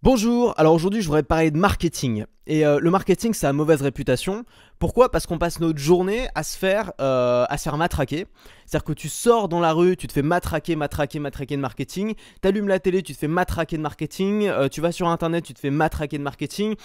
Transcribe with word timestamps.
Bonjour, 0.00 0.54
alors 0.56 0.74
aujourd'hui 0.74 1.02
je 1.02 1.06
voudrais 1.06 1.24
parler 1.24 1.50
de 1.50 1.58
marketing. 1.58 2.24
Et 2.46 2.64
euh, 2.64 2.78
le 2.80 2.88
marketing 2.88 3.34
ça 3.34 3.48
a 3.48 3.52
mauvaise 3.52 3.82
réputation. 3.82 4.44
Pourquoi? 4.78 5.10
Parce 5.10 5.26
qu'on 5.26 5.38
passe 5.38 5.58
notre 5.58 5.80
journée 5.80 6.28
à 6.36 6.44
se 6.44 6.56
faire, 6.56 6.92
euh, 7.00 7.44
à 7.48 7.58
se 7.58 7.64
faire 7.64 7.76
matraquer. 7.76 8.26
C'est-à-dire 8.64 8.84
que 8.84 8.92
tu 8.92 9.08
sors 9.08 9.48
dans 9.48 9.58
la 9.58 9.72
rue, 9.72 9.96
tu 9.96 10.06
te 10.06 10.12
fais 10.12 10.22
matraquer, 10.22 10.76
matraquer, 10.76 11.18
matraquer 11.18 11.56
de 11.56 11.60
marketing. 11.60 12.14
T'allumes 12.40 12.68
la 12.68 12.78
télé, 12.78 13.02
tu 13.02 13.12
te 13.12 13.18
fais 13.18 13.28
matraquer 13.28 13.76
de 13.76 13.82
marketing. 13.82 14.46
Euh, 14.46 14.68
tu 14.68 14.80
vas 14.80 14.92
sur 14.92 15.08
internet, 15.08 15.44
tu 15.44 15.52
te 15.52 15.58
fais 15.58 15.70
matraquer 15.70 16.16
de 16.16 16.22
marketing. 16.22 16.76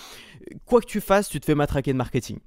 Quoi 0.65 0.81
que 0.81 0.87
tu 0.87 1.01
fasses, 1.01 1.29
tu 1.29 1.39
te 1.39 1.45
fais 1.45 1.55
matraquer 1.55 1.93
de 1.93 1.97
marketing. 1.97 2.39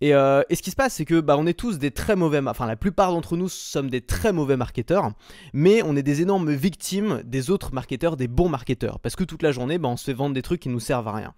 Et, 0.00 0.10
ce 0.10 0.62
qui 0.62 0.70
se 0.70 0.76
passe, 0.76 0.94
c'est 0.94 1.04
que 1.04 1.20
bah, 1.20 1.36
on 1.38 1.46
est 1.46 1.58
tous 1.58 1.78
des 1.78 1.90
très 1.90 2.14
mauvais, 2.14 2.40
enfin 2.46 2.66
la 2.66 2.76
plupart 2.76 3.10
d'entre 3.10 3.36
nous 3.36 3.48
sommes 3.48 3.90
des 3.90 4.00
très 4.00 4.32
mauvais 4.32 4.56
marketeurs, 4.56 5.10
mais 5.52 5.82
on 5.82 5.96
est 5.96 6.04
des 6.04 6.22
énormes 6.22 6.52
victimes 6.52 7.20
des 7.24 7.50
autres 7.50 7.74
marketeurs, 7.74 8.16
des 8.16 8.28
bons 8.28 8.48
marketeurs, 8.48 9.00
parce 9.00 9.16
que 9.16 9.24
toute 9.24 9.42
la 9.42 9.50
journée, 9.50 9.78
bah, 9.78 9.88
on 9.88 9.96
se 9.96 10.07
vendre 10.12 10.34
des 10.34 10.42
trucs 10.42 10.60
qui 10.60 10.68
nous 10.68 10.80
servent 10.80 11.08
à 11.08 11.12
rien. 11.12 11.34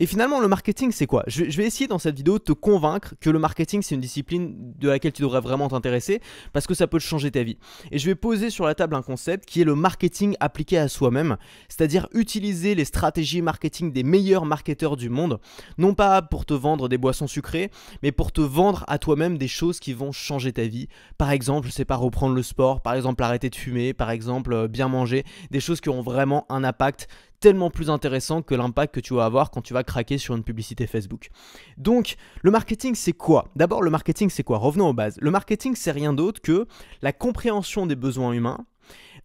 Et 0.00 0.06
finalement, 0.06 0.40
le 0.40 0.48
marketing, 0.48 0.90
c'est 0.92 1.06
quoi? 1.06 1.22
Je, 1.26 1.44
vais 1.44 1.66
essayer 1.66 1.86
dans 1.86 1.98
cette 1.98 2.16
vidéo 2.16 2.38
de 2.38 2.44
te 2.44 2.52
convaincre 2.52 3.14
que 3.20 3.30
le 3.30 3.38
marketing, 3.38 3.82
c'est 3.82 3.94
une 3.94 4.00
discipline 4.00 4.54
de 4.78 4.88
laquelle 4.88 5.12
tu 5.12 5.22
devrais 5.22 5.40
vraiment 5.40 5.68
t'intéresser, 5.68 6.20
parce 6.52 6.66
que 6.66 6.74
ça 6.74 6.86
peut 6.86 6.98
changer 6.98 7.30
ta 7.30 7.42
vie. 7.42 7.58
Et 7.90 7.98
je 7.98 8.06
vais 8.06 8.14
poser 8.14 8.50
sur 8.50 8.64
la 8.64 8.74
table 8.74 8.94
un 8.94 9.02
concept 9.02 9.44
qui 9.46 9.60
est 9.60 9.64
le 9.64 9.74
marketing 9.74 10.36
appliqué 10.40 10.78
à 10.78 10.88
soi-même, 10.88 11.36
c'est-à-dire 11.68 12.08
utiliser 12.12 12.74
les 12.74 12.84
stratégies 12.84 13.42
marketing 13.42 13.92
des 13.92 14.02
meilleurs 14.02 14.46
marketeurs 14.46 14.96
du 14.96 15.08
monde, 15.08 15.40
non 15.78 15.94
pas 15.94 16.22
pour 16.22 16.46
te 16.46 16.54
vendre 16.54 16.88
des 16.88 16.98
boissons 16.98 17.26
sucrées, 17.26 17.70
mais 18.02 18.12
pour 18.12 18.32
te 18.32 18.40
vendre 18.40 18.84
à 18.88 18.98
toi-même 18.98 19.38
des 19.38 19.48
choses 19.48 19.80
qui 19.80 19.92
vont 19.92 20.12
changer 20.12 20.52
ta 20.52 20.64
vie. 20.64 20.88
Par 21.18 21.30
exemple, 21.30 21.68
je 21.68 21.72
sais 21.72 21.84
pas, 21.84 21.96
reprendre 21.96 22.34
le 22.34 22.42
sport, 22.42 22.80
par 22.80 22.94
exemple, 22.94 23.22
arrêter 23.22 23.50
de 23.50 23.56
fumer, 23.56 23.92
par 23.92 24.10
exemple, 24.10 24.52
euh, 24.52 24.68
bien 24.68 24.88
manger, 24.88 25.24
des 25.50 25.60
choses 25.60 25.80
qui 25.80 25.88
auront 25.88 26.02
vraiment 26.02 26.46
un 26.48 26.64
impact 26.64 27.08
tellement 27.42 27.70
plus 27.70 27.90
intéressant 27.90 28.40
que 28.40 28.54
l'impact 28.54 28.94
que 28.94 29.00
tu 29.00 29.14
vas 29.14 29.24
avoir 29.24 29.50
quand 29.50 29.62
tu 29.62 29.74
vas 29.74 29.82
craquer 29.82 30.16
sur 30.16 30.36
une 30.36 30.44
publicité 30.44 30.86
Facebook. 30.86 31.30
Donc, 31.76 32.14
le 32.42 32.52
marketing, 32.52 32.94
c'est 32.94 33.12
quoi? 33.12 33.48
D'abord, 33.56 33.82
le 33.82 33.90
marketing, 33.90 34.30
c'est 34.30 34.44
quoi? 34.44 34.58
Revenons 34.58 34.88
aux 34.88 34.94
bases. 34.94 35.18
Le 35.20 35.30
marketing, 35.32 35.74
c'est 35.74 35.90
rien 35.90 36.12
d'autre 36.12 36.40
que 36.40 36.68
la 37.02 37.12
compréhension 37.12 37.84
des 37.86 37.96
besoins 37.96 38.32
humains, 38.32 38.64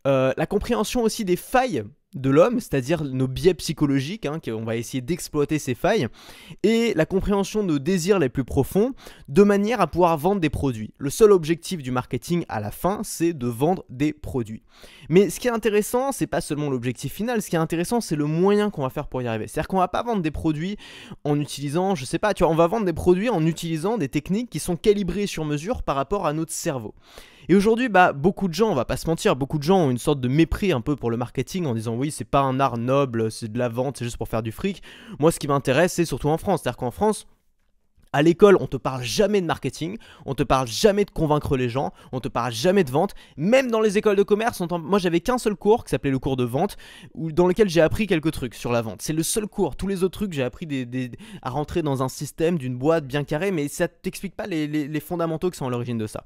euh, 0.07 0.33
la 0.35 0.47
compréhension 0.47 1.03
aussi 1.03 1.25
des 1.25 1.35
failles 1.35 1.83
de 2.15 2.29
l'homme, 2.29 2.59
c'est-à-dire 2.59 3.03
nos 3.03 3.27
biais 3.27 3.53
psychologiques, 3.53 4.25
hein, 4.25 4.39
qu'on 4.43 4.63
va 4.63 4.77
essayer 4.77 5.01
d'exploiter 5.01 5.59
ces 5.59 5.75
failles, 5.75 6.07
et 6.63 6.93
la 6.95 7.05
compréhension 7.05 7.63
de 7.63 7.67
nos 7.67 7.79
désirs 7.79 8.19
les 8.19 8.29
plus 8.29 8.45
profonds, 8.45 8.93
de 9.27 9.43
manière 9.43 9.81
à 9.81 9.87
pouvoir 9.87 10.17
vendre 10.17 10.39
des 10.39 10.49
produits. 10.49 10.93
Le 10.97 11.09
seul 11.09 11.31
objectif 11.31 11.83
du 11.83 11.91
marketing 11.91 12.45
à 12.47 12.59
la 12.59 12.71
fin, 12.71 13.01
c'est 13.03 13.33
de 13.33 13.47
vendre 13.47 13.83
des 13.89 14.13
produits. 14.13 14.63
Mais 15.09 15.29
ce 15.29 15.39
qui 15.39 15.47
est 15.47 15.51
intéressant, 15.51 16.11
c'est 16.11 16.27
pas 16.27 16.41
seulement 16.41 16.69
l'objectif 16.69 17.13
final, 17.13 17.41
ce 17.41 17.49
qui 17.49 17.55
est 17.55 17.59
intéressant, 17.59 17.99
c'est 17.99 18.15
le 18.15 18.25
moyen 18.25 18.69
qu'on 18.69 18.83
va 18.83 18.89
faire 18.89 19.07
pour 19.07 19.21
y 19.21 19.27
arriver. 19.27 19.47
C'est-à-dire 19.47 19.67
qu'on 19.67 19.79
va 19.79 19.87
pas 19.87 20.03
vendre 20.03 20.21
des 20.21 20.31
produits 20.31 20.77
en 21.23 21.39
utilisant, 21.39 21.95
je 21.95 22.05
sais 22.05 22.19
pas, 22.19 22.33
tu 22.33 22.43
vois, 22.43 22.51
on 22.51 22.55
va 22.55 22.67
vendre 22.67 22.85
des 22.85 22.93
produits 22.93 23.29
en 23.29 23.45
utilisant 23.45 23.97
des 23.97 24.09
techniques 24.09 24.49
qui 24.49 24.59
sont 24.59 24.77
calibrées 24.77 25.27
sur 25.27 25.43
mesure 25.43 25.83
par 25.83 25.95
rapport 25.95 26.25
à 26.25 26.33
notre 26.33 26.53
cerveau. 26.53 26.93
Et 27.49 27.55
aujourd'hui, 27.55 27.87
bah, 27.87 28.11
beaucoup 28.11 28.49
de 28.49 28.53
gens, 28.53 28.69
on 28.69 28.75
va 28.75 28.83
pas 28.83 28.97
se 28.97 29.07
mentir, 29.07 29.37
beaucoup 29.37 29.57
de 29.57 29.63
gens 29.63 29.79
ont 29.79 29.89
une 29.89 29.97
sorte 29.97 30.19
de 30.19 30.27
mépris 30.27 30.73
un 30.73 30.81
peu 30.81 30.97
pour 30.97 31.09
le 31.09 31.15
marketing 31.15 31.65
en 31.65 31.73
disant 31.73 31.95
oui, 31.95 32.11
c'est 32.11 32.25
pas 32.25 32.41
un 32.41 32.59
art 32.59 32.77
noble, 32.77 33.31
c'est 33.31 33.51
de 33.51 33.57
la 33.57 33.69
vente, 33.69 33.97
c'est 33.97 34.05
juste 34.05 34.17
pour 34.17 34.27
faire 34.27 34.43
du 34.43 34.51
fric. 34.51 34.83
Moi, 35.19 35.31
ce 35.31 35.39
qui 35.39 35.47
m'intéresse, 35.47 35.93
c'est 35.93 36.05
surtout 36.05 36.27
en 36.27 36.37
France. 36.37 36.61
C'est-à-dire 36.61 36.77
qu'en 36.77 36.91
France, 36.91 37.25
à 38.13 38.21
l'école, 38.21 38.57
on 38.59 38.67
te 38.67 38.77
parle 38.77 39.03
jamais 39.03 39.41
de 39.41 39.45
marketing, 39.45 39.97
on 40.25 40.33
te 40.33 40.43
parle 40.43 40.67
jamais 40.67 41.05
de 41.05 41.11
convaincre 41.11 41.57
les 41.57 41.69
gens, 41.69 41.91
on 42.11 42.19
te 42.19 42.27
parle 42.27 42.51
jamais 42.51 42.83
de 42.83 42.91
vente. 42.91 43.13
Même 43.37 43.71
dans 43.71 43.81
les 43.81 43.97
écoles 43.97 44.15
de 44.15 44.23
commerce, 44.23 44.61
moi 44.71 44.99
j'avais 44.99 45.19
qu'un 45.19 45.37
seul 45.37 45.55
cours 45.55 45.83
qui 45.83 45.91
s'appelait 45.91 46.11
le 46.11 46.19
cours 46.19 46.37
de 46.37 46.43
vente, 46.43 46.77
dans 47.15 47.47
lequel 47.47 47.69
j'ai 47.69 47.81
appris 47.81 48.07
quelques 48.07 48.31
trucs 48.31 48.55
sur 48.55 48.71
la 48.71 48.81
vente. 48.81 49.01
C'est 49.01 49.13
le 49.13 49.23
seul 49.23 49.47
cours. 49.47 49.75
Tous 49.75 49.87
les 49.87 50.03
autres 50.03 50.19
trucs, 50.19 50.33
j'ai 50.33 50.43
appris 50.43 50.67
à 51.41 51.49
rentrer 51.49 51.81
dans 51.81 52.03
un 52.03 52.09
système 52.09 52.57
d'une 52.57 52.77
boîte 52.77 53.05
bien 53.05 53.23
carrée, 53.23 53.51
mais 53.51 53.67
ça 53.67 53.87
t'explique 53.87 54.35
pas 54.35 54.47
les, 54.47 54.99
fondamentaux 54.99 55.51
qui 55.51 55.57
sont 55.57 55.67
à 55.67 55.69
l'origine 55.69 55.97
de 55.97 56.07
ça. 56.07 56.23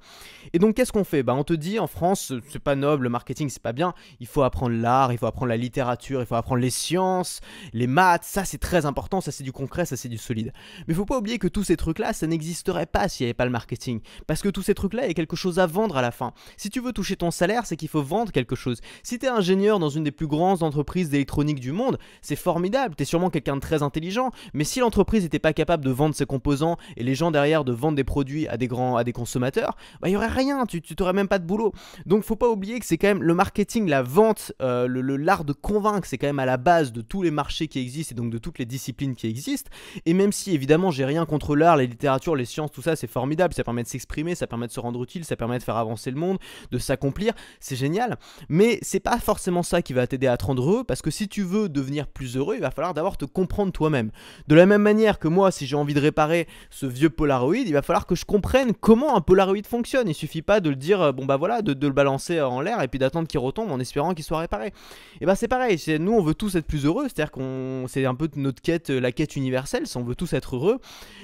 Et 0.54 0.60
donc 0.60 0.76
qu'est-ce 0.76 0.92
qu'on 0.92 1.04
fait? 1.04 1.24
Bah, 1.24 1.36
On 1.36 1.44
te 1.44 1.54
dit 1.54 1.78
en 1.78 1.88
France, 1.88 2.34
c'est 2.50 2.60
pas 2.60 2.76
noble, 2.76 3.04
le 3.04 3.10
marketing 3.10 3.50
c'est 3.50 3.62
pas 3.62 3.74
bien, 3.74 3.94
il 4.20 4.28
faut 4.28 4.44
apprendre 4.44 4.76
l'art, 4.76 5.12
il 5.12 5.18
faut 5.18 5.26
apprendre 5.26 5.50
la 5.50 5.58
littérature, 5.58 6.22
il 6.22 6.26
faut 6.26 6.36
apprendre 6.36 6.62
les 6.62 6.70
sciences, 6.70 7.42
les 7.74 7.88
maths, 7.88 8.24
ça 8.24 8.46
c'est 8.46 8.58
très 8.58 8.86
important, 8.86 9.22
ça 9.22 9.32
c'est 9.32 9.44
du 9.44 9.52
concret, 9.52 9.86
ça 9.86 9.98
c'est 9.98 10.10
du 10.10 10.18
solide. 10.18 10.54
Mais 10.88 10.94
faut 10.94 11.06
pas 11.06 11.18
oublier 11.18 11.38
que 11.38 11.48
tous 11.48 11.70
ces 11.72 11.78
trucs-là, 11.78 12.12
ça 12.12 12.28
n'existerait 12.28 12.86
pas 12.86 13.08
s'il 13.08 13.24
n'y 13.24 13.30
avait 13.30 13.34
pas 13.34 13.46
le 13.46 13.52
marketing. 13.52 14.02
Parce 14.28 14.42
que 14.42 14.50
tous 14.50 14.62
ces 14.62 14.74
trucs-là, 14.74 15.06
il 15.06 15.08
y 15.08 15.12
a 15.12 15.14
quelque 15.14 15.38
chose 15.38 15.58
à 15.58 15.68
vendre 15.68 15.96
à 15.96 16.02
la 16.02 16.12
fin. 16.12 16.34
Si 16.58 16.70
tu 16.70 16.82
veux 16.82 16.92
toucher 16.92 17.16
ton 17.16 17.32
salaire, 17.32 17.66
c'est 17.66 17.78
qu'il 17.78 17.88
faut 17.88 18.04
vendre 18.04 18.34
quelque 18.34 18.58
chose. 18.58 18.82
Si 19.04 19.20
tu 19.20 19.26
es 19.26 19.30
ingénieur 19.30 19.80
dans 19.80 19.88
une 19.88 20.04
des 20.04 20.12
plus 20.12 20.28
grandes 20.28 20.64
entreprises 20.64 21.10
d'électronique 21.10 21.62
du 21.62 21.72
monde, 21.72 21.98
c'est 22.22 22.36
formidable, 22.36 22.96
tu 22.98 23.04
es 23.04 23.06
sûrement 23.06 23.30
quelqu'un 23.30 23.56
de 23.56 23.62
très 23.62 23.84
intelligent, 23.84 24.32
mais 24.54 24.66
si 24.66 24.82
l'entreprise 24.82 25.24
n'était 25.24 25.40
pas 25.40 25.54
capable 25.54 25.86
de 25.86 25.92
vendre 25.92 26.14
ses 26.14 26.26
composants 26.26 26.76
et 26.98 27.04
les 27.04 27.16
gens 27.16 27.32
derrière 27.32 27.64
de 27.64 27.72
vendre 27.72 27.96
des 27.96 28.04
produits 28.04 28.50
à 28.50 28.58
des 28.58 28.68
grands 28.68 28.98
à 28.98 29.06
des 29.06 29.14
consommateurs, 29.14 29.78
bah 30.02 30.10
il 30.10 30.12
y 30.12 30.18
aurait 30.18 30.28
rien, 30.28 30.66
tu 30.66 30.82
n'aurais 31.00 31.14
même 31.14 31.30
pas 31.30 31.40
de 31.40 31.46
boulot. 31.46 31.72
Donc 32.06 32.24
faut 32.24 32.36
pas 32.36 32.50
oublier 32.50 32.82
que 32.82 32.86
c'est 32.86 32.98
quand 32.98 33.08
même 33.08 33.24
le 33.24 33.34
marketing, 33.34 33.88
la 33.88 34.02
vente, 34.02 34.52
euh, 34.62 34.88
le 34.88 35.16
l'art 35.16 35.46
de 35.46 35.54
convaincre, 35.54 36.06
c'est 36.06 36.18
quand 36.18 36.28
même 36.28 36.40
à 36.40 36.46
la 36.46 36.58
base 36.58 36.92
de 36.92 37.00
tous 37.00 37.22
les 37.22 37.32
marchés 37.32 37.70
qui 37.70 37.80
existent 37.80 38.14
et 38.14 38.16
donc 38.16 38.30
de 38.30 38.38
toutes 38.38 38.60
les 38.60 38.66
disciplines 38.66 39.16
qui 39.16 39.28
existent. 39.28 39.72
Et 40.06 40.14
même 40.14 40.34
si 40.34 40.52
évidemment 40.52 40.92
j'ai 40.92 41.06
rien 41.06 41.26
contre 41.26 41.56
l'art, 41.62 41.78
les 41.78 41.88
littératures, 41.88 42.36
les 42.36 42.46
sciences, 42.46 42.72
tout 42.72 42.82
ça, 42.82 42.96
c'est 42.96 43.08
formidable. 43.08 43.54
Ça 43.54 43.64
permet 43.64 43.84
de 43.84 43.88
s'exprimer, 43.88 44.36
ça 44.36 44.48
permet 44.48 44.68
de 44.68 44.72
se 44.72 44.80
rendre 44.80 45.02
utile, 45.02 45.24
ça 45.24 45.36
permet 45.36 45.58
de 45.58 45.64
faire 45.64 45.78
avancer 45.78 46.12
le 46.12 46.18
monde, 46.18 46.38
de 46.72 46.78
s'accomplir. 46.78 47.34
C'est 47.60 47.76
génial. 47.76 48.18
Mais 48.50 48.80
c'est 48.82 49.00
pas 49.00 49.20
forcément 49.20 49.64
ça 49.64 49.82
qui 49.82 49.94
va 49.94 50.08
t'aider 50.08 50.28
à 50.28 50.38
te 50.38 50.46
rendre 50.46 50.64
heureux, 50.64 50.84
parce 50.84 51.02
que 51.02 51.12
si 51.12 51.28
tu 51.28 51.44
veux 51.44 51.70
devenir 51.70 52.08
plus 52.08 52.38
heureux, 52.38 52.56
il 52.56 52.62
va 52.62 52.72
falloir 52.72 52.94
d'abord 52.94 53.18
te 53.18 53.26
comprendre 53.26 53.72
toi-même. 53.72 54.12
De 54.48 54.56
la 54.56 54.66
même 54.66 54.82
manière 54.82 55.20
que 55.20 55.28
moi, 55.28 55.52
si 55.52 55.66
j'ai 55.66 55.76
envie 55.76 55.94
de 55.94 56.00
réparer 56.00 56.48
ce 56.70 56.86
vieux 56.86 57.10
Polaroid, 57.10 57.56
il 57.56 57.74
va 57.74 57.82
falloir 57.82 58.06
que 58.06 58.16
je 58.16 58.26
comprenne 58.26 58.74
comment 58.74 59.16
un 59.16 59.22
Polaroid 59.22 59.64
fonctionne. 59.68 60.10
Il 60.10 60.16
suffit 60.16 60.42
pas 60.42 60.60
de 60.60 60.70
le 60.70 60.76
dire, 60.76 61.02
euh, 61.02 61.12
bon 61.12 61.26
bah 61.26 61.38
voilà, 61.38 61.62
de, 61.62 61.88
le 61.88 61.94
balancer 61.94 62.42
en 62.42 62.62
l'air 62.62 62.82
et 62.82 62.88
puis 62.88 63.00
d'attendre 63.00 63.28
qu'il 63.28 63.40
retombe 63.40 63.72
en 63.72 63.80
espérant 63.80 64.14
qu'il 64.14 64.26
soit 64.26 64.40
réparé. 64.40 64.74
Et 65.20 65.26
bah 65.26 65.36
c'est 65.36 65.48
pareil. 65.48 65.80
Nous, 66.00 66.12
on 66.12 66.22
veut 66.22 66.34
tous 66.34 66.56
être 66.56 66.66
plus 66.66 66.86
heureux, 66.86 67.04
c'est-à-dire 67.04 67.32
qu'on, 67.32 67.86
c'est 67.88 68.06
un 68.06 68.16
peu 68.16 68.30
notre 68.36 68.62
quête, 68.62 68.90
la 68.90 69.12
quête 69.12 69.36
universelle. 69.36 69.84
On 69.96 70.04
veut 70.04 70.16
tous 70.16 70.34
être 70.34 70.56
heureux, 70.56 70.80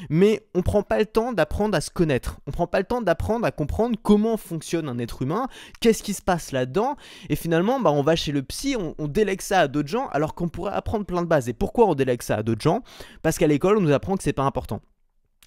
mais 0.10 0.27
on 0.54 0.62
prend 0.62 0.84
pas 0.84 1.00
le 1.00 1.06
temps 1.06 1.34
d'apprendre 1.34 1.76
à 1.76 1.82
se 1.82 1.90
connaître. 1.90 2.40
On 2.48 2.52
prend 2.52 2.68
pas 2.68 2.80
le 2.80 2.86
temps 2.86 3.02
d'apprendre 3.02 3.46
à 3.46 3.52
comprendre 3.52 3.98
comment 4.02 4.38
fonctionne 4.38 4.90
un 4.90 4.98
être 5.00 5.22
humain, 5.22 5.48
qu'est-ce 5.80 6.04
qui 6.04 6.14
se 6.14 6.22
passe 6.22 6.52
là-dedans. 6.52 6.96
Et 7.30 7.36
finalement, 7.36 7.80
bah, 7.80 7.92
on 7.92 8.02
va 8.02 8.16
chez 8.16 8.32
le 8.32 8.44
psy, 8.44 8.76
on, 8.78 9.08
délègue 9.08 9.42
ça 9.42 9.62
à 9.62 9.68
d'autres 9.68 9.88
gens 9.88 10.08
alors 10.10 10.36
qu'on 10.36 10.50
pourrait 10.50 10.74
apprendre 10.74 11.06
plein 11.06 11.22
de 11.22 11.28
bases. 11.28 11.50
Et 11.50 11.54
pourquoi 11.54 11.88
on 11.88 11.96
délègue 11.96 12.22
ça 12.22 12.36
à 12.36 12.44
d'autres 12.44 12.62
gens? 12.62 12.82
Parce 13.22 13.38
qu'à 13.38 13.48
l'école, 13.48 13.78
on 13.78 13.82
nous 13.82 13.94
apprend 13.94 14.18
que 14.18 14.24
c'est 14.24 14.34
pas 14.34 14.44
important. 14.44 14.82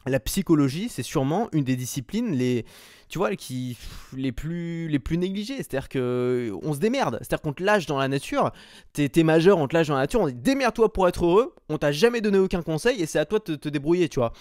La 0.07 0.21
psychologie, 0.21 0.89
c'est 0.89 1.03
sûrement 1.03 1.49
une 1.53 1.65
des 1.65 1.77
disciplines 1.77 2.33
les 2.33 2.65
tu 3.11 3.19
vois, 3.19 3.31
les, 3.31 4.33
plus, 4.33 5.19
négligés. 5.19 5.57
C'est-à-dire 5.57 5.89
que 5.89 6.53
on 6.63 6.73
se 6.73 6.79
démerde. 6.79 7.19
C'est-à-dire 7.21 7.43
qu'on 7.43 7.53
te 7.53 7.63
lâche 7.63 7.87
dans 7.87 7.99
la 7.99 8.09
nature. 8.09 8.53
T'es, 8.93 9.23
majeur, 9.23 9.59
on 9.59 9.69
te 9.69 9.77
lâche 9.77 9.89
dans 9.89 9.95
la 9.95 10.03
nature. 10.03 10.21
On 10.21 10.29
dit 10.29 10.35
démerde-toi 10.35 10.93
pour 10.93 11.09
être 11.09 11.27
heureux. 11.27 11.55
On 11.69 11.77
t'a 11.77 11.93
jamais 11.93 12.21
donné 12.21 12.39
aucun 12.39 12.63
conseil 12.63 13.03
et 13.03 13.07
c'est 13.07 13.19
à 13.19 13.25
toi 13.25 13.41
de 13.45 13.57
te, 13.57 13.69
débrouiller, 13.69 14.09
tu 14.09 14.21
vois. 14.21 14.33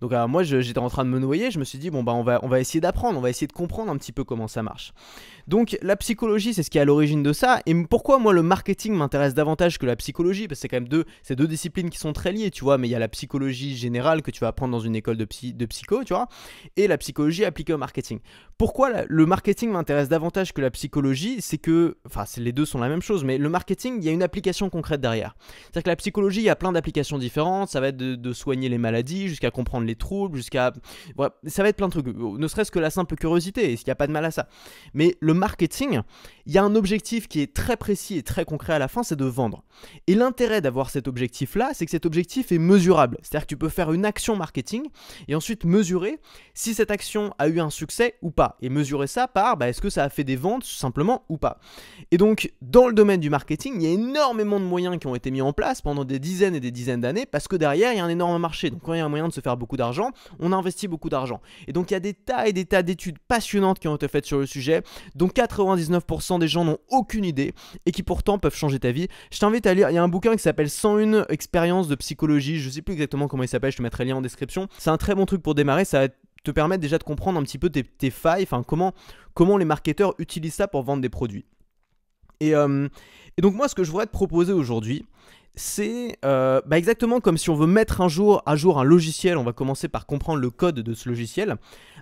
Donc 0.00 0.12
moi, 0.28 0.42
j'étais 0.44 0.78
en 0.78 0.88
train 0.88 1.04
de 1.04 1.10
me 1.10 1.18
noyer. 1.18 1.50
Je 1.50 1.58
me 1.58 1.64
suis 1.64 1.78
dit, 1.78 1.90
bon, 1.90 2.04
bah, 2.04 2.12
on 2.14 2.22
va, 2.48 2.60
essayer 2.60 2.80
d'apprendre. 2.80 3.18
On 3.18 3.22
va 3.22 3.30
essayer 3.30 3.46
de 3.46 3.52
comprendre 3.52 3.90
un 3.90 3.96
petit 3.96 4.12
peu 4.12 4.24
comment 4.24 4.46
ça 4.46 4.62
marche. 4.62 4.92
Donc 5.48 5.78
la 5.80 5.96
psychologie, 5.96 6.52
c'est 6.52 6.62
ce 6.62 6.70
qui 6.70 6.76
est 6.78 6.82
à 6.82 6.84
l'origine 6.84 7.22
de 7.22 7.32
ça. 7.32 7.60
Et 7.64 7.74
pourquoi 7.84 8.18
moi, 8.18 8.32
le 8.32 8.42
marketing 8.42 8.92
m'intéresse 8.92 9.34
davantage 9.34 9.78
que 9.78 9.86
la 9.86 9.96
psychologie? 9.96 10.46
Parce 10.46 10.58
que 10.58 10.62
c'est 10.62 10.68
quand 10.68 10.76
même 10.76 10.88
deux, 10.88 11.04
deux 11.30 11.46
disciplines 11.46 11.88
qui 11.88 11.98
sont 11.98 12.12
très 12.12 12.32
liées, 12.32 12.50
tu 12.50 12.64
vois. 12.64 12.76
Mais 12.76 12.86
il 12.88 12.90
y 12.90 12.94
a 12.94 12.98
la 12.98 13.08
psychologie 13.08 13.76
générale 13.76 14.22
que 14.22 14.30
tu 14.30 14.40
vas 14.40 14.48
apprendre 14.48 14.72
dans 14.72 14.80
une 14.80 14.94
école 14.94 15.16
de, 15.16 15.26
de 15.26 15.66
psycho, 15.66 16.04
tu 16.04 16.12
vois. 16.12 16.28
Et 16.76 16.86
la 16.86 16.98
psychologie 16.98 17.44
appliquée 17.44 17.72
au 17.72 17.78
marketing. 17.78 18.17
Pourquoi 18.58 19.04
le 19.06 19.24
marketing 19.24 19.70
m'intéresse 19.70 20.08
davantage 20.08 20.52
que 20.52 20.60
la 20.60 20.72
psychologie 20.72 21.36
C'est 21.40 21.58
que, 21.58 21.96
enfin, 22.04 22.24
les 22.38 22.50
deux 22.50 22.64
sont 22.64 22.78
la 22.78 22.88
même 22.88 23.02
chose, 23.02 23.22
mais 23.22 23.38
le 23.38 23.48
marketing, 23.48 23.98
il 23.98 24.04
y 24.04 24.08
a 24.08 24.12
une 24.12 24.22
application 24.22 24.68
concrète 24.68 25.00
derrière. 25.00 25.36
C'est-à-dire 25.62 25.84
que 25.84 25.90
la 25.90 25.96
psychologie, 25.96 26.40
il 26.40 26.46
y 26.46 26.50
a 26.50 26.56
plein 26.56 26.72
d'applications 26.72 27.18
différentes. 27.18 27.68
Ça 27.68 27.80
va 27.80 27.88
être 27.88 27.96
de, 27.96 28.32
soigner 28.32 28.68
les 28.68 28.78
maladies, 28.78 29.28
jusqu'à 29.28 29.52
comprendre 29.52 29.86
les 29.86 29.94
troubles, 29.94 30.38
jusqu'à. 30.38 30.72
ça 31.46 31.62
va 31.62 31.68
être 31.68 31.76
plein 31.76 31.86
de 31.86 31.92
trucs. 31.92 32.06
Ne 32.08 32.48
serait-ce 32.48 32.72
que 32.72 32.80
la 32.80 32.90
simple 32.90 33.14
curiosité, 33.14 33.72
est-ce 33.72 33.84
qu'il 33.84 33.90
n'y 33.90 33.92
a 33.92 33.96
pas 33.96 34.08
de 34.08 34.12
mal 34.12 34.24
à 34.24 34.32
ça? 34.32 34.48
Mais 34.92 35.16
le 35.20 35.34
marketing, 35.34 36.00
il 36.46 36.52
y 36.52 36.58
a 36.58 36.64
un 36.64 36.74
objectif 36.74 37.28
qui 37.28 37.40
est 37.40 37.54
très 37.54 37.76
précis 37.76 38.18
et 38.18 38.24
très 38.24 38.44
concret 38.44 38.72
à 38.72 38.80
la 38.80 38.88
fin, 38.88 39.04
c'est 39.04 39.16
de 39.16 39.24
vendre. 39.24 39.62
Et 40.08 40.16
l'intérêt 40.16 40.60
d'avoir 40.60 40.90
cet 40.90 41.06
objectif-là, 41.06 41.70
c'est 41.74 41.84
que 41.84 41.92
cet 41.92 42.06
objectif 42.06 42.50
est 42.50 42.58
mesurable. 42.58 43.18
C'est-à-dire 43.22 43.46
que 43.46 43.54
tu 43.54 43.56
peux 43.56 43.68
faire 43.68 43.92
une 43.92 44.04
action 44.04 44.34
marketing 44.34 44.88
et 45.28 45.36
ensuite 45.36 45.64
mesurer 45.64 46.18
si 46.54 46.74
cette 46.74 46.90
action 46.90 47.32
a 47.38 47.46
eu 47.48 47.60
un 47.60 47.70
succès 47.70 48.07
vrai 48.08 48.14
ou 48.22 48.30
pas. 48.30 48.56
Et 48.62 48.68
mesurer 48.68 49.06
ça 49.06 49.28
par 49.28 49.56
bah, 49.56 49.68
est-ce 49.68 49.80
que 49.80 49.90
ça 49.90 50.04
a 50.04 50.08
fait 50.08 50.24
des 50.24 50.36
ventes 50.36 50.64
simplement 50.64 51.24
ou 51.28 51.38
pas. 51.38 51.58
Et 52.10 52.18
donc, 52.18 52.52
dans 52.62 52.86
le 52.86 52.92
domaine 52.92 53.20
du 53.20 53.30
marketing, 53.30 53.74
il 53.76 53.82
y 53.82 53.86
a 53.86 53.90
énormément 53.90 54.60
de 54.60 54.64
moyens 54.64 54.98
qui 54.98 55.06
ont 55.06 55.14
été 55.14 55.30
mis 55.30 55.42
en 55.42 55.52
place 55.52 55.82
pendant 55.82 56.04
des 56.04 56.18
dizaines 56.18 56.54
et 56.54 56.60
des 56.60 56.70
dizaines 56.70 57.00
d'années 57.00 57.26
parce 57.26 57.48
que 57.48 57.56
derrière, 57.56 57.92
il 57.92 57.98
y 57.98 58.00
a 58.00 58.04
un 58.04 58.08
énorme 58.08 58.40
marché. 58.40 58.70
Donc, 58.70 58.82
quand 58.82 58.94
il 58.94 58.98
y 58.98 59.00
a 59.00 59.04
un 59.04 59.08
moyen 59.08 59.28
de 59.28 59.32
se 59.32 59.40
faire 59.40 59.56
beaucoup 59.56 59.76
d'argent, 59.76 60.10
on 60.40 60.52
investit 60.52 60.88
beaucoup 60.88 61.08
d'argent. 61.08 61.40
Et 61.66 61.72
donc, 61.72 61.90
il 61.90 61.94
y 61.94 61.96
a 61.96 62.00
des 62.00 62.14
tas 62.14 62.46
et 62.46 62.52
des 62.52 62.64
tas 62.64 62.82
d'études 62.82 63.18
passionnantes 63.28 63.78
qui 63.78 63.88
ont 63.88 63.96
été 63.96 64.08
faites 64.08 64.26
sur 64.26 64.38
le 64.38 64.46
sujet, 64.46 64.82
dont 65.14 65.28
99% 65.28 66.38
des 66.38 66.48
gens 66.48 66.64
n'ont 66.64 66.78
aucune 66.90 67.24
idée 67.24 67.54
et 67.86 67.92
qui 67.92 68.02
pourtant 68.02 68.38
peuvent 68.38 68.54
changer 68.54 68.78
ta 68.78 68.92
vie. 68.92 69.08
Je 69.30 69.38
t'invite 69.38 69.66
à 69.66 69.74
lire, 69.74 69.90
il 69.90 69.94
y 69.94 69.98
a 69.98 70.02
un 70.02 70.08
bouquin 70.08 70.34
qui 70.34 70.42
s'appelle 70.42 70.70
101 70.70 71.26
expériences 71.28 71.88
de 71.88 71.94
psychologie, 71.94 72.58
je 72.58 72.70
sais 72.70 72.82
plus 72.82 72.92
exactement 72.92 73.28
comment 73.28 73.42
il 73.42 73.48
s'appelle, 73.48 73.72
je 73.72 73.78
te 73.78 73.82
mettrai 73.82 74.04
le 74.04 74.10
lien 74.10 74.16
en 74.16 74.22
description. 74.22 74.68
C'est 74.78 74.90
un 74.90 74.96
très 74.96 75.14
bon 75.14 75.26
truc 75.26 75.42
pour 75.42 75.54
démarrer, 75.54 75.84
ça 75.84 76.00
va 76.00 76.08
te 76.44 76.50
permettre 76.50 76.80
déjà 76.80 76.98
de 76.98 77.04
comprendre 77.04 77.38
un 77.38 77.42
petit 77.42 77.58
peu 77.58 77.70
tes, 77.70 78.10
failles, 78.10 78.46
comment, 78.66 79.56
les 79.58 79.64
marketeurs 79.64 80.14
utilisent 80.18 80.54
ça 80.54 80.68
pour 80.68 80.82
vendre 80.82 81.02
des 81.02 81.08
produits. 81.08 81.44
Et, 82.40 82.54
euh, 82.54 82.88
et 83.36 83.42
donc 83.42 83.54
moi 83.54 83.68
ce 83.68 83.74
que 83.74 83.84
je 83.84 83.90
voudrais 83.90 84.06
te 84.06 84.12
proposer 84.12 84.52
aujourd'hui, 84.52 85.04
c'est 85.58 86.16
euh, 86.24 86.60
bah, 86.66 86.78
exactement 86.78 87.20
comme 87.20 87.36
si 87.36 87.50
on 87.50 87.54
veut 87.54 87.66
mettre 87.66 88.00
un 88.00 88.08
jour 88.08 88.42
à 88.46 88.56
jour 88.56 88.78
un 88.78 88.84
logiciel, 88.84 89.36
on 89.36 89.42
va 89.42 89.52
commencer 89.52 89.88
par 89.88 90.06
comprendre 90.06 90.38
le 90.38 90.50
code 90.50 90.76
de 90.76 90.94
ce 90.94 91.08
logiciel, 91.08 91.56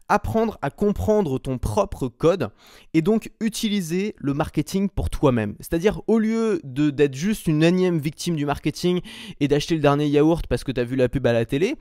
apprendre 0.08 0.58
à 0.62 0.70
comprendre 0.70 1.38
ton 1.38 1.58
propre 1.58 2.08
code 2.08 2.50
et 2.94 3.03
donc 3.03 3.31
utiliser 3.41 4.14
le 4.19 4.35
marketing 4.35 4.88
pour 4.88 5.11
toi-même. 5.11 5.56
C'est-à-dire 5.58 6.03
au 6.06 6.19
lieu 6.19 6.61
d'être 6.64 7.14
juste 7.14 7.47
une 7.47 7.62
énième 7.62 7.99
victime 7.99 8.37
du 8.37 8.47
marketing 8.47 9.00
et 9.41 9.49
d'acheter 9.49 9.75
le 9.75 9.81
dernier 9.81 10.06
yaourt 10.06 10.47
parce 10.47 10.62
que 10.62 10.70
tu 10.70 10.81
as 10.81 10.85
vu 10.85 10.97
la 10.97 11.08
pub 11.08 11.26
à 11.26 11.32
la 11.32 11.44
télé, 11.47 11.76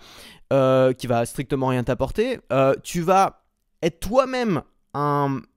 euh, 0.54 0.94
qui 0.94 1.08
va 1.08 1.26
strictement 1.26 1.68
rien 1.68 1.84
t'apporter, 1.84 2.40
euh, 2.52 2.74
tu 2.84 3.02
vas 3.02 3.44
être 3.82 4.00
toi-même 4.00 4.64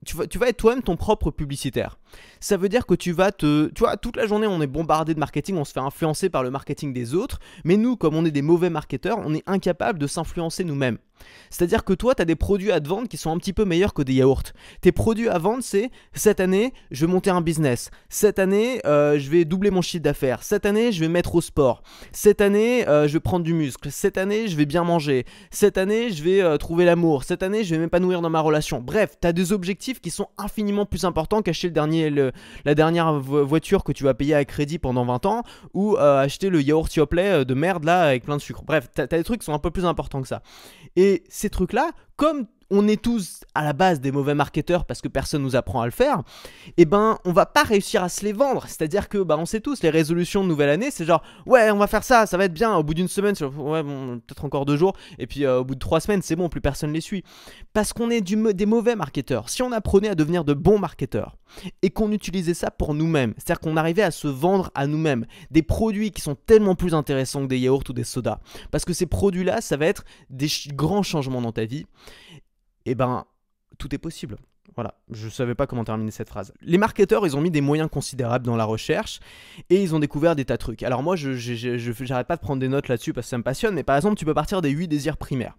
Tu 0.05 0.17
vas, 0.17 0.27
tu 0.27 0.37
vas 0.37 0.49
être 0.49 0.57
toi-même 0.57 0.83
ton 0.83 0.97
propre 0.97 1.31
publicitaire 1.31 1.97
ça 2.39 2.57
veut 2.57 2.69
dire 2.69 2.85
que 2.85 2.93
tu 2.93 3.11
vas 3.11 3.31
te... 3.31 3.67
Tu 3.69 3.79
vois, 3.79 3.97
toute 3.97 4.15
la 4.15 4.25
journée, 4.25 4.47
on 4.47 4.61
est 4.61 4.67
bombardé 4.67 5.13
de 5.13 5.19
marketing, 5.19 5.57
on 5.57 5.65
se 5.65 5.73
fait 5.73 5.79
influencer 5.79 6.29
par 6.29 6.43
le 6.43 6.51
marketing 6.51 6.93
des 6.93 7.13
autres, 7.13 7.39
mais 7.63 7.77
nous, 7.77 7.95
comme 7.95 8.15
on 8.15 8.25
est 8.25 8.31
des 8.31 8.41
mauvais 8.41 8.69
marketeurs, 8.69 9.19
on 9.19 9.33
est 9.33 9.43
incapable 9.47 9.99
de 9.99 10.07
s'influencer 10.07 10.63
nous-mêmes. 10.63 10.97
C'est-à-dire 11.49 11.83
que 11.83 11.93
toi, 11.93 12.15
tu 12.15 12.21
as 12.21 12.25
des 12.25 12.35
produits 12.35 12.71
à 12.71 12.79
te 12.79 12.87
vendre 12.87 13.07
qui 13.07 13.17
sont 13.17 13.31
un 13.31 13.37
petit 13.37 13.53
peu 13.53 13.65
meilleurs 13.65 13.93
que 13.93 14.01
des 14.01 14.13
yaourts. 14.13 14.43
Tes 14.81 14.91
produits 14.91 15.29
à 15.29 15.37
vendre, 15.37 15.63
c'est 15.63 15.89
cette 16.13 16.39
année, 16.39 16.73
je 16.91 17.05
vais 17.05 17.11
monter 17.11 17.29
un 17.29 17.41
business. 17.41 17.89
Cette 18.09 18.39
année, 18.39 18.81
euh, 18.85 19.19
je 19.19 19.29
vais 19.29 19.45
doubler 19.45 19.71
mon 19.71 19.81
chiffre 19.81 20.03
d'affaires. 20.03 20.43
Cette 20.43 20.65
année, 20.65 20.91
je 20.91 20.99
vais 20.99 21.07
mettre 21.07 21.35
au 21.35 21.41
sport. 21.41 21.83
Cette 22.11 22.41
année, 22.41 22.87
euh, 22.87 23.07
je 23.07 23.13
vais 23.13 23.19
prendre 23.19 23.43
du 23.43 23.53
muscle. 23.53 23.89
Cette 23.91 24.17
année, 24.17 24.47
je 24.47 24.55
vais 24.55 24.65
bien 24.65 24.83
manger. 24.83 25.25
Cette 25.51 25.77
année, 25.77 26.11
je 26.11 26.23
vais 26.23 26.41
euh, 26.41 26.57
trouver 26.57 26.85
l'amour. 26.85 27.23
Cette 27.23 27.43
année, 27.43 27.63
je 27.63 27.75
vais 27.75 27.81
m'épanouir 27.81 28.21
dans 28.21 28.29
ma 28.29 28.41
relation. 28.41 28.81
Bref, 28.81 29.15
tu 29.21 29.27
as 29.27 29.33
des 29.33 29.51
objectifs 29.51 29.99
qui 29.99 30.11
sont 30.11 30.27
infiniment 30.37 30.85
plus 30.85 31.05
importants 31.05 31.41
qu'acheter 31.41 31.67
le 31.67 31.73
dernier, 31.73 32.09
la 32.65 32.75
dernière 32.75 33.19
voiture 33.19 33.83
que 33.83 33.91
tu 33.91 34.03
vas 34.03 34.13
payer 34.13 34.35
à 34.35 34.45
crédit 34.45 34.79
pendant 34.79 35.05
20 35.05 35.25
ans 35.25 35.43
ou 35.73 35.97
acheter 35.97 36.49
le 36.49 36.61
yaourt 36.61 36.93
Yoplait 36.95 37.45
de 37.45 37.53
merde 37.53 37.83
là 37.83 38.03
avec 38.03 38.23
plein 38.23 38.37
de 38.37 38.41
sucre. 38.41 38.63
Bref, 38.65 38.87
t'as 38.93 39.03
as 39.03 39.07
des 39.07 39.23
trucs 39.23 39.39
qui 39.39 39.45
sont 39.45 39.53
un 39.53 39.59
peu 39.59 39.71
plus 39.71 39.85
importants 39.85 40.21
que 40.21 40.27
ça. 40.27 40.41
Et 40.95 41.08
ces 41.29 41.49
trucs 41.49 41.73
là, 41.73 41.91
comme 42.15 42.45
on 42.71 42.87
est 42.87 43.01
tous 43.01 43.41
à 43.55 43.63
la 43.63 43.73
base 43.73 43.99
des 43.99 44.11
mauvais 44.11 44.35
marketeurs 44.35 44.85
parce 44.85 45.01
que 45.01 45.07
personne 45.07 45.41
nous 45.41 45.55
apprend 45.55 45.81
à 45.81 45.85
le 45.85 45.91
faire, 45.91 46.19
et 46.67 46.83
eh 46.83 46.85
ben 46.85 47.17
on 47.25 47.31
va 47.31 47.45
pas 47.45 47.63
réussir 47.63 48.03
à 48.03 48.09
se 48.09 48.23
les 48.23 48.33
vendre. 48.33 48.65
C'est-à-dire 48.67 49.09
que 49.09 49.17
bah 49.17 49.37
on 49.39 49.45
sait 49.45 49.59
tous 49.59 49.81
les 49.81 49.89
résolutions 49.89 50.43
de 50.43 50.49
nouvelle 50.49 50.69
année, 50.69 50.91
c'est 50.91 51.05
genre 51.05 51.23
ouais 51.45 51.71
on 51.71 51.77
va 51.77 51.87
faire 51.87 52.03
ça, 52.03 52.25
ça 52.25 52.37
va 52.37 52.45
être 52.45 52.53
bien. 52.53 52.75
Au 52.75 52.83
bout 52.83 52.93
d'une 52.93 53.07
semaine, 53.07 53.35
ouais 53.57 53.83
bon, 53.83 54.19
peut-être 54.19 54.45
encore 54.45 54.65
deux 54.65 54.77
jours, 54.77 54.93
et 55.17 55.27
puis 55.27 55.45
euh, 55.45 55.59
au 55.59 55.65
bout 55.65 55.75
de 55.75 55.79
trois 55.79 55.99
semaines 55.99 56.21
c'est 56.21 56.35
bon, 56.35 56.49
plus 56.49 56.61
personne 56.61 56.93
les 56.93 57.01
suit. 57.01 57.23
Parce 57.73 57.93
qu'on 57.93 58.09
est 58.09 58.21
des 58.21 58.65
mauvais 58.65 58.95
marketeurs. 58.95 59.49
Si 59.49 59.63
on 59.63 59.71
apprenait 59.71 60.09
à 60.09 60.15
devenir 60.15 60.43
de 60.43 60.53
bons 60.53 60.79
marketeurs 60.79 61.37
et 61.81 61.89
qu'on 61.89 62.11
utilisait 62.11 62.53
ça 62.53 62.71
pour 62.71 62.93
nous-mêmes, 62.93 63.33
c'est-à-dire 63.37 63.59
qu'on 63.59 63.77
arrivait 63.77 64.03
à 64.03 64.11
se 64.11 64.27
vendre 64.27 64.71
à 64.75 64.87
nous-mêmes 64.87 65.25
des 65.51 65.63
produits 65.63 66.11
qui 66.11 66.21
sont 66.21 66.35
tellement 66.35 66.75
plus 66.75 66.93
intéressants 66.93 67.43
que 67.43 67.47
des 67.47 67.59
yaourts 67.59 67.83
ou 67.89 67.93
des 67.93 68.03
sodas, 68.03 68.39
parce 68.71 68.85
que 68.85 68.93
ces 68.93 69.05
produits-là, 69.05 69.61
ça 69.61 69.77
va 69.77 69.85
être 69.85 70.03
des 70.29 70.47
grands 70.73 71.03
changements 71.03 71.41
dans 71.41 71.51
ta 71.51 71.65
vie 71.65 71.85
eh 72.85 72.95
ben, 72.95 73.25
tout 73.77 73.93
est 73.93 73.99
possible. 73.99 74.37
Voilà, 74.75 74.93
je 75.11 75.25
ne 75.25 75.31
savais 75.31 75.55
pas 75.55 75.67
comment 75.67 75.83
terminer 75.83 76.11
cette 76.11 76.29
phrase. 76.29 76.53
Les 76.61 76.77
marketeurs, 76.77 77.25
ils 77.25 77.35
ont 77.35 77.41
mis 77.41 77.51
des 77.51 77.61
moyens 77.61 77.89
considérables 77.89 78.45
dans 78.45 78.55
la 78.55 78.65
recherche 78.65 79.19
et 79.69 79.81
ils 79.81 79.93
ont 79.93 79.99
découvert 79.99 80.35
des 80.35 80.45
tas 80.45 80.55
de 80.55 80.59
trucs. 80.59 80.83
Alors 80.83 81.03
moi, 81.03 81.15
je 81.15 81.29
n'arrête 82.07 82.27
pas 82.27 82.35
de 82.35 82.41
prendre 82.41 82.59
des 82.59 82.67
notes 82.67 82.87
là-dessus 82.87 83.11
parce 83.11 83.27
que 83.27 83.29
ça 83.29 83.37
me 83.37 83.43
passionne, 83.43 83.75
mais 83.75 83.83
par 83.83 83.95
exemple, 83.95 84.15
tu 84.15 84.25
peux 84.25 84.33
partir 84.33 84.61
des 84.61 84.69
8 84.69 84.87
désirs 84.87 85.17
primaires. 85.17 85.57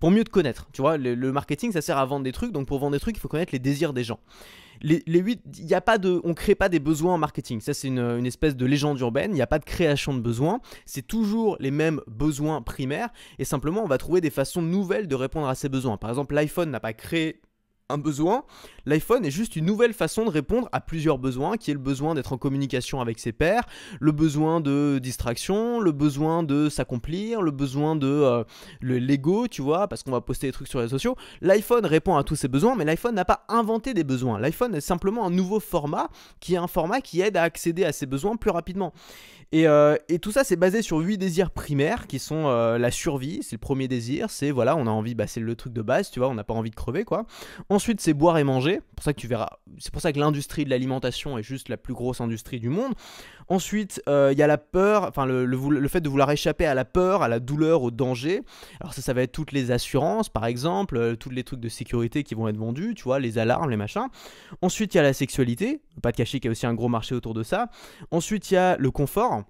Pour 0.00 0.10
mieux 0.10 0.24
te 0.24 0.30
connaître, 0.30 0.68
tu 0.72 0.80
vois, 0.80 0.96
le 0.96 1.32
marketing, 1.32 1.72
ça 1.72 1.82
sert 1.82 1.98
à 1.98 2.06
vendre 2.06 2.24
des 2.24 2.32
trucs, 2.32 2.52
donc 2.52 2.66
pour 2.66 2.78
vendre 2.78 2.92
des 2.92 3.00
trucs, 3.00 3.16
il 3.16 3.20
faut 3.20 3.28
connaître 3.28 3.52
les 3.52 3.58
désirs 3.58 3.92
des 3.92 4.04
gens 4.04 4.20
les, 4.82 5.02
les 5.06 5.18
8, 5.20 5.40
y 5.60 5.74
a 5.74 5.80
pas 5.80 5.98
de, 5.98 6.20
on 6.24 6.34
crée 6.34 6.54
pas 6.54 6.68
des 6.68 6.78
besoins 6.78 7.14
en 7.14 7.18
marketing. 7.18 7.60
Ça, 7.60 7.74
c'est 7.74 7.88
une, 7.88 8.26
espèce 8.26 8.56
de 8.56 8.66
légende 8.66 8.98
urbaine. 9.00 9.30
Il 9.32 9.34
n'y 9.34 9.42
a 9.42 9.46
pas 9.46 9.58
de 9.58 9.64
création 9.64 10.14
de 10.14 10.20
besoins. 10.20 10.60
C'est 10.86 11.06
toujours 11.06 11.56
les 11.60 11.70
mêmes 11.70 12.00
besoins 12.06 12.62
primaires. 12.62 13.10
Et 13.38 13.44
simplement, 13.44 13.82
on 13.82 13.88
va 13.88 13.98
trouver 13.98 14.20
des 14.20 14.30
façons 14.30 14.62
nouvelles 14.62 15.08
de 15.08 15.14
répondre 15.14 15.48
à 15.48 15.54
ces 15.54 15.68
besoins. 15.68 15.96
Par 15.96 16.10
exemple, 16.10 16.34
l'iPhone 16.34 16.70
n'a 16.70 16.80
pas 16.80 16.92
créé 16.92 17.40
un 17.90 17.98
besoin, 17.98 18.44
l'iPhone 18.86 19.24
est 19.24 19.30
juste 19.30 19.56
une 19.56 19.64
nouvelle 19.64 19.94
façon 19.94 20.24
de 20.24 20.30
répondre 20.30 20.68
à 20.72 20.80
plusieurs 20.80 21.18
besoins, 21.18 21.56
qui 21.56 21.70
est 21.70 21.74
le 21.74 21.80
besoin 21.80 22.14
d'être 22.14 22.32
en 22.32 22.38
communication 22.38 23.00
avec 23.00 23.18
ses 23.18 23.32
pairs, 23.32 23.64
le 23.98 24.12
besoin 24.12 24.60
de 24.60 24.98
distraction, 25.02 25.80
le 25.80 25.92
besoin 25.92 26.42
de 26.42 26.68
s'accomplir, 26.68 27.40
le 27.40 27.50
besoin 27.50 27.96
de 27.96 28.06
euh, 28.06 28.44
l'ego, 28.82 29.48
tu 29.48 29.62
vois, 29.62 29.88
parce 29.88 30.02
qu'on 30.02 30.10
va 30.10 30.20
poster 30.20 30.48
des 30.48 30.52
trucs 30.52 30.68
sur 30.68 30.80
les 30.80 30.88
sociaux. 30.88 31.16
L'iPhone 31.40 31.86
répond 31.86 32.16
à 32.16 32.24
tous 32.24 32.36
ces 32.36 32.48
besoins, 32.48 32.76
mais 32.76 32.84
l'iPhone 32.84 33.14
n'a 33.14 33.24
pas 33.24 33.44
inventé 33.48 33.94
des 33.94 34.04
besoins. 34.04 34.38
L'iPhone 34.38 34.74
est 34.74 34.80
simplement 34.80 35.26
un 35.26 35.30
nouveau 35.30 35.60
format, 35.60 36.08
qui 36.40 36.54
est 36.54 36.58
un 36.58 36.68
format 36.68 37.00
qui 37.00 37.20
aide 37.22 37.36
à 37.36 37.42
accéder 37.42 37.84
à 37.84 37.92
ces 37.92 38.06
besoins 38.06 38.36
plus 38.36 38.50
rapidement. 38.50 38.92
Euh, 39.54 39.96
et, 40.08 40.18
tout 40.18 40.30
ça, 40.30 40.44
c'est 40.44 40.56
basé 40.56 40.82
sur 40.82 40.98
huit 40.98 41.16
désirs 41.16 41.50
primaires 41.50 42.06
qui 42.06 42.18
sont 42.18 42.48
euh, 42.48 42.76
la 42.76 42.90
survie, 42.90 43.40
c'est 43.42 43.56
le 43.56 43.60
premier 43.60 43.88
désir, 43.88 44.28
c'est 44.28 44.50
voilà, 44.50 44.76
on 44.76 44.86
a 44.86 44.90
envie, 44.90 45.14
bah, 45.14 45.26
c'est 45.26 45.40
le 45.40 45.56
truc 45.56 45.72
de 45.72 45.80
base, 45.80 46.10
tu 46.10 46.20
vois, 46.20 46.28
on 46.28 46.34
n'a 46.34 46.44
pas 46.44 46.54
envie 46.54 46.70
de 46.70 46.74
crever 46.74 47.04
quoi. 47.04 47.24
Ensuite, 47.78 48.00
c'est 48.00 48.12
boire 48.12 48.38
et 48.38 48.42
manger, 48.42 48.80
pour 48.96 49.04
ça 49.04 49.12
que 49.12 49.20
tu 49.20 49.28
verras, 49.28 49.50
c'est 49.78 49.92
pour 49.92 50.02
ça 50.02 50.12
que 50.12 50.18
l'industrie 50.18 50.64
de 50.64 50.70
l'alimentation 50.70 51.38
est 51.38 51.44
juste 51.44 51.68
la 51.68 51.76
plus 51.76 51.94
grosse 51.94 52.20
industrie 52.20 52.58
du 52.58 52.70
monde. 52.70 52.92
Ensuite, 53.46 54.02
euh, 54.08 54.30
il 54.32 54.38
y 54.38 54.42
a 54.42 54.48
la 54.48 54.58
peur, 54.58 55.04
enfin 55.04 55.26
le, 55.26 55.44
le, 55.44 55.88
fait 55.88 56.00
de 56.00 56.08
vouloir 56.08 56.28
échapper 56.32 56.66
à 56.66 56.74
la 56.74 56.84
peur, 56.84 57.22
à 57.22 57.28
la 57.28 57.38
douleur, 57.38 57.82
au 57.84 57.92
danger. 57.92 58.42
Alors 58.80 58.94
ça, 58.94 59.00
ça 59.00 59.12
va 59.12 59.22
être 59.22 59.30
toutes 59.30 59.52
les 59.52 59.70
assurances, 59.70 60.28
par 60.28 60.44
exemple, 60.44 61.16
tous 61.18 61.30
les 61.30 61.44
trucs 61.44 61.60
de 61.60 61.68
sécurité 61.68 62.24
qui 62.24 62.34
vont 62.34 62.48
être 62.48 62.56
vendus, 62.56 62.94
tu 62.96 63.04
vois, 63.04 63.20
les 63.20 63.38
alarmes, 63.38 63.70
les 63.70 63.76
machins. 63.76 64.08
Ensuite, 64.60 64.94
il 64.94 64.96
y 64.96 65.00
a 65.00 65.04
la 65.04 65.12
sexualité, 65.12 65.80
pas 66.02 66.10
de 66.10 66.16
cacher 66.16 66.40
qu'il 66.40 66.48
y 66.48 66.50
a 66.50 66.50
aussi 66.50 66.66
un 66.66 66.74
gros 66.74 66.88
marché 66.88 67.14
autour 67.14 67.32
de 67.32 67.44
ça. 67.44 67.70
Ensuite, 68.10 68.50
il 68.50 68.54
y 68.54 68.56
a 68.56 68.76
le 68.76 68.90
confort. 68.90 69.44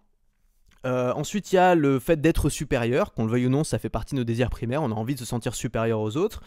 Euh, 0.87 1.13
ensuite, 1.15 1.53
il 1.53 1.57
y 1.57 1.59
a 1.59 1.75
le 1.75 1.99
fait 1.99 2.21
d'être 2.21 2.51
supérieur, 2.51 3.15
qu'on 3.15 3.25
le 3.25 3.31
veuille 3.31 3.47
ou 3.47 3.51
non, 3.51 3.65
ça 3.65 3.79
fait 3.79 3.89
partie 3.89 4.15
de 4.15 4.21
nos 4.21 4.25
désirs 4.25 4.51
primaires, 4.51 4.83
on 4.83 4.91
a 4.91 4.95
envie 4.95 5.15
de 5.15 5.19
se 5.19 5.25
sentir 5.25 5.55
supérieur 5.55 6.01
aux 6.01 6.17
autres. 6.17 6.43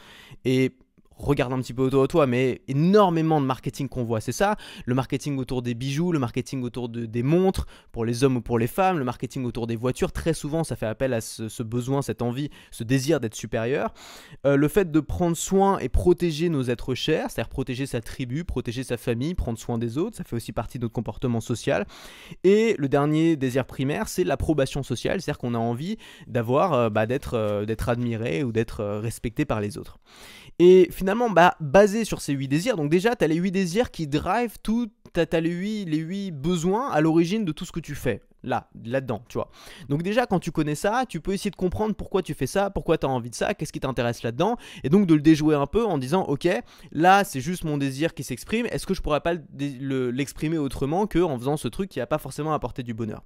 Et 0.45 0.77
regarde 1.21 1.53
un 1.53 1.59
petit 1.59 1.73
peu 1.73 1.83
autour 1.83 2.01
de 2.01 2.07
toi, 2.07 2.27
mais 2.27 2.61
énormément 2.67 3.39
de 3.39 3.45
marketing 3.45 3.87
qu'on 3.87 4.03
voit, 4.03 4.21
c'est 4.21 4.31
ça. 4.31 4.55
Le 4.85 4.95
marketing 4.95 5.37
autour 5.37 5.61
des 5.61 5.73
bijoux, 5.73 6.11
le 6.11 6.19
marketing 6.19 6.63
autour 6.63 6.89
de, 6.89 7.05
des 7.05 7.23
montres, 7.23 7.67
pour 7.91 8.05
les 8.05 8.23
hommes 8.23 8.37
ou 8.37 8.41
pour 8.41 8.59
les 8.59 8.67
femmes, 8.67 8.97
le 8.97 9.05
marketing 9.05 9.45
autour 9.45 9.67
des 9.67 9.75
voitures, 9.75 10.11
très 10.11 10.33
souvent 10.33 10.63
ça 10.63 10.75
fait 10.75 10.85
appel 10.85 11.13
à 11.13 11.21
ce, 11.21 11.63
besoin, 11.63 12.01
cette 12.01 12.21
envie, 12.21 12.49
ce 12.71 12.83
désir 12.83 13.19
d'être 13.19 13.35
supérieur. 13.35 13.93
Euh, 14.45 14.55
le 14.55 14.67
fait 14.67 14.91
de 14.91 14.99
prendre 14.99 15.37
soin 15.37 15.79
et 15.79 15.89
protéger 15.89 16.49
nos 16.49 16.63
êtres 16.63 16.95
chers, 16.95 17.29
c'est-à-dire 17.29 17.49
protéger 17.49 17.85
sa 17.85 18.01
tribu, 18.01 18.43
protéger 18.43 18.83
sa 18.83 18.97
famille, 18.97 19.35
prendre 19.35 19.57
soin 19.57 19.77
des 19.77 19.97
autres, 19.97 20.17
ça 20.17 20.23
fait 20.23 20.35
aussi 20.35 20.51
partie 20.51 20.79
de 20.79 20.85
notre 20.85 20.93
comportement 20.93 21.41
social. 21.41 21.85
Et 22.43 22.75
le 22.77 22.89
dernier 22.89 23.35
désir 23.35 23.65
primaire, 23.65 24.07
c'est 24.07 24.23
l'approbation 24.23 24.83
sociale, 24.83 25.21
c'est-à-dire 25.21 25.39
qu'on 25.39 25.53
a 25.53 25.59
envie 25.59 25.97
d'avoir, 26.27 26.73
euh, 26.73 26.89
bah, 26.89 27.05
d'être, 27.05 27.35
euh, 27.35 27.65
d'être 27.65 27.89
admiré 27.89 28.43
ou 28.43 28.51
d'être 28.51 28.83
respecté 28.83 29.45
par 29.45 29.61
les 29.61 29.77
autres. 29.77 29.99
Et 30.59 30.89
finalement, 30.91 31.10
bah, 31.29 31.55
basé 31.59 32.05
sur 32.05 32.21
ces 32.21 32.33
8 32.33 32.47
désirs, 32.47 32.77
donc 32.77 32.89
déjà, 32.89 33.15
tu 33.15 33.23
as 33.23 33.27
les 33.27 33.35
8 33.35 33.51
désirs 33.51 33.91
qui 33.91 34.07
drive 34.07 34.57
tout, 34.61 34.87
tu 35.13 35.19
as, 35.19 35.39
les 35.39 35.49
8, 35.49 35.85
les 35.85 35.97
8 35.97 36.31
besoins 36.31 36.89
à 36.89 37.01
l'origine 37.01 37.45
de 37.45 37.51
tout 37.51 37.65
ce 37.65 37.71
que 37.71 37.79
tu 37.79 37.95
fais 37.95 38.21
là, 38.43 38.69
là-dedans, 38.83 39.23
tu 39.27 39.37
vois. 39.37 39.49
Donc 39.89 40.03
déjà, 40.03 40.25
quand 40.25 40.39
tu 40.39 40.51
connais 40.51 40.75
ça, 40.75 41.05
tu 41.07 41.19
peux 41.21 41.33
essayer 41.33 41.51
de 41.51 41.55
comprendre 41.55 41.95
pourquoi 41.95 42.21
tu 42.21 42.33
fais 42.33 42.47
ça, 42.47 42.69
pourquoi 42.69 42.97
tu 42.97 43.05
as 43.05 43.09
envie 43.09 43.29
de 43.29 43.35
ça, 43.35 43.53
qu'est-ce 43.53 43.73
qui 43.73 43.79
t'intéresse 43.79 44.23
là-dedans, 44.23 44.57
et 44.83 44.89
donc 44.89 45.05
de 45.05 45.13
le 45.13 45.21
déjouer 45.21 45.55
un 45.55 45.67
peu 45.67 45.85
en 45.85 45.97
disant, 45.97 46.23
ok, 46.23 46.47
là, 46.91 47.23
c'est 47.23 47.41
juste 47.41 47.63
mon 47.63 47.77
désir 47.77 48.13
qui 48.13 48.23
s'exprime, 48.23 48.65
est-ce 48.67 48.85
que 48.85 48.93
je 48.93 49.01
pourrais 49.01 49.21
pas 49.21 49.33
l'exprimer 49.57 50.57
autrement 50.57 51.07
que 51.07 51.19
en 51.19 51.37
faisant 51.37 51.57
ce 51.57 51.67
truc 51.67 51.89
qui 51.89 51.99
n'a 51.99 52.07
pas 52.07 52.17
forcément 52.17 52.53
apporté 52.53 52.83
du 52.83 52.93
bonheur 52.93 53.23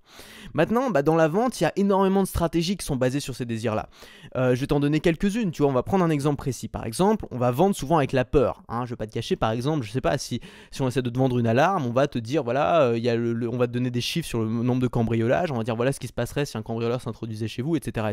Maintenant, 0.54 0.90
bah, 0.90 1.02
dans 1.02 1.16
la 1.16 1.28
vente, 1.28 1.60
il 1.60 1.64
y 1.64 1.68
a 1.68 1.74
énormément 1.76 2.22
de 2.22 2.28
stratégies 2.28 2.78
qui 2.78 2.86
sont 2.86 2.96
basées 2.96 3.20
sur 3.20 3.36
ces 3.36 3.46
désirs-là. 3.46 3.90
Euh, 4.36 4.56
je 4.56 4.62
vais 4.62 4.68
t'en 4.68 4.80
donner 4.80 5.00
quelques-unes, 5.00 5.52
tu 5.52 5.62
vois, 5.62 5.72
on 5.72 5.74
va 5.76 5.84
prendre 5.84 6.04
un 6.04 6.10
exemple 6.10 6.38
précis. 6.38 6.68
Par 6.68 6.86
exemple, 6.86 7.26
on 7.32 7.38
va 7.38 7.52
vendre 7.52 7.76
souvent 7.76 7.98
avec 7.98 8.12
la 8.12 8.26
peur. 8.26 8.64
Hein, 8.68 8.86
je 8.86 8.92
vais 8.92 8.96
pas 8.96 9.08
te 9.08 9.14
cacher, 9.14 9.36
par 9.36 9.52
exemple, 9.52 9.86
je 9.86 9.92
sais 9.92 10.02
pas, 10.02 10.18
si, 10.18 10.42
si 10.72 10.82
on 10.82 10.88
essaie 10.88 11.02
de 11.02 11.10
te 11.10 11.18
vendre 11.18 11.40
une 11.40 11.48
alarme, 11.48 11.86
on 11.86 11.92
va 11.92 12.08
te 12.08 12.20
dire, 12.20 12.44
voilà, 12.44 12.82
euh, 12.82 12.98
y 12.98 13.10
a 13.10 13.16
le, 13.16 13.50
on 13.50 13.58
va 13.58 13.68
te 13.68 13.72
donner 13.72 13.92
des 13.92 14.02
chiffres 14.02 14.28
sur 14.28 14.40
le 14.40 14.50
nombre 14.50 14.82
de 14.82 14.88
campagnes 14.88 15.05
On 15.06 15.58
va 15.58 15.64
dire 15.64 15.76
voilà 15.76 15.92
ce 15.92 16.00
qui 16.00 16.08
se 16.08 16.14
passerait 16.14 16.46
si 16.46 16.58
un 16.58 16.62
cambrioleur 16.62 17.02
s'introduisait 17.02 17.48
chez 17.48 17.62
vous, 17.62 17.76
etc.. 17.76 18.08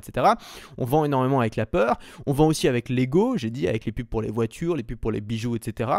On 0.79 0.85
vend 0.85 1.05
énormément 1.05 1.41
avec 1.41 1.57
la 1.57 1.67
peur. 1.67 1.99
On 2.27 2.33
vend 2.33 2.47
aussi 2.47 2.69
avec 2.69 2.89
l'ego, 2.89 3.37
j'ai 3.37 3.51
dit, 3.51 3.69
avec 3.69 3.85
les 3.85 3.93
pubs 3.93 4.07
pour 4.07 4.23
les 4.23 4.31
voitures, 4.31 4.77
les 4.77 4.83
pubs 4.83 4.99
pour 4.99 5.13
les 5.13 5.21
bijoux, 5.21 5.57
etc. 5.57 5.91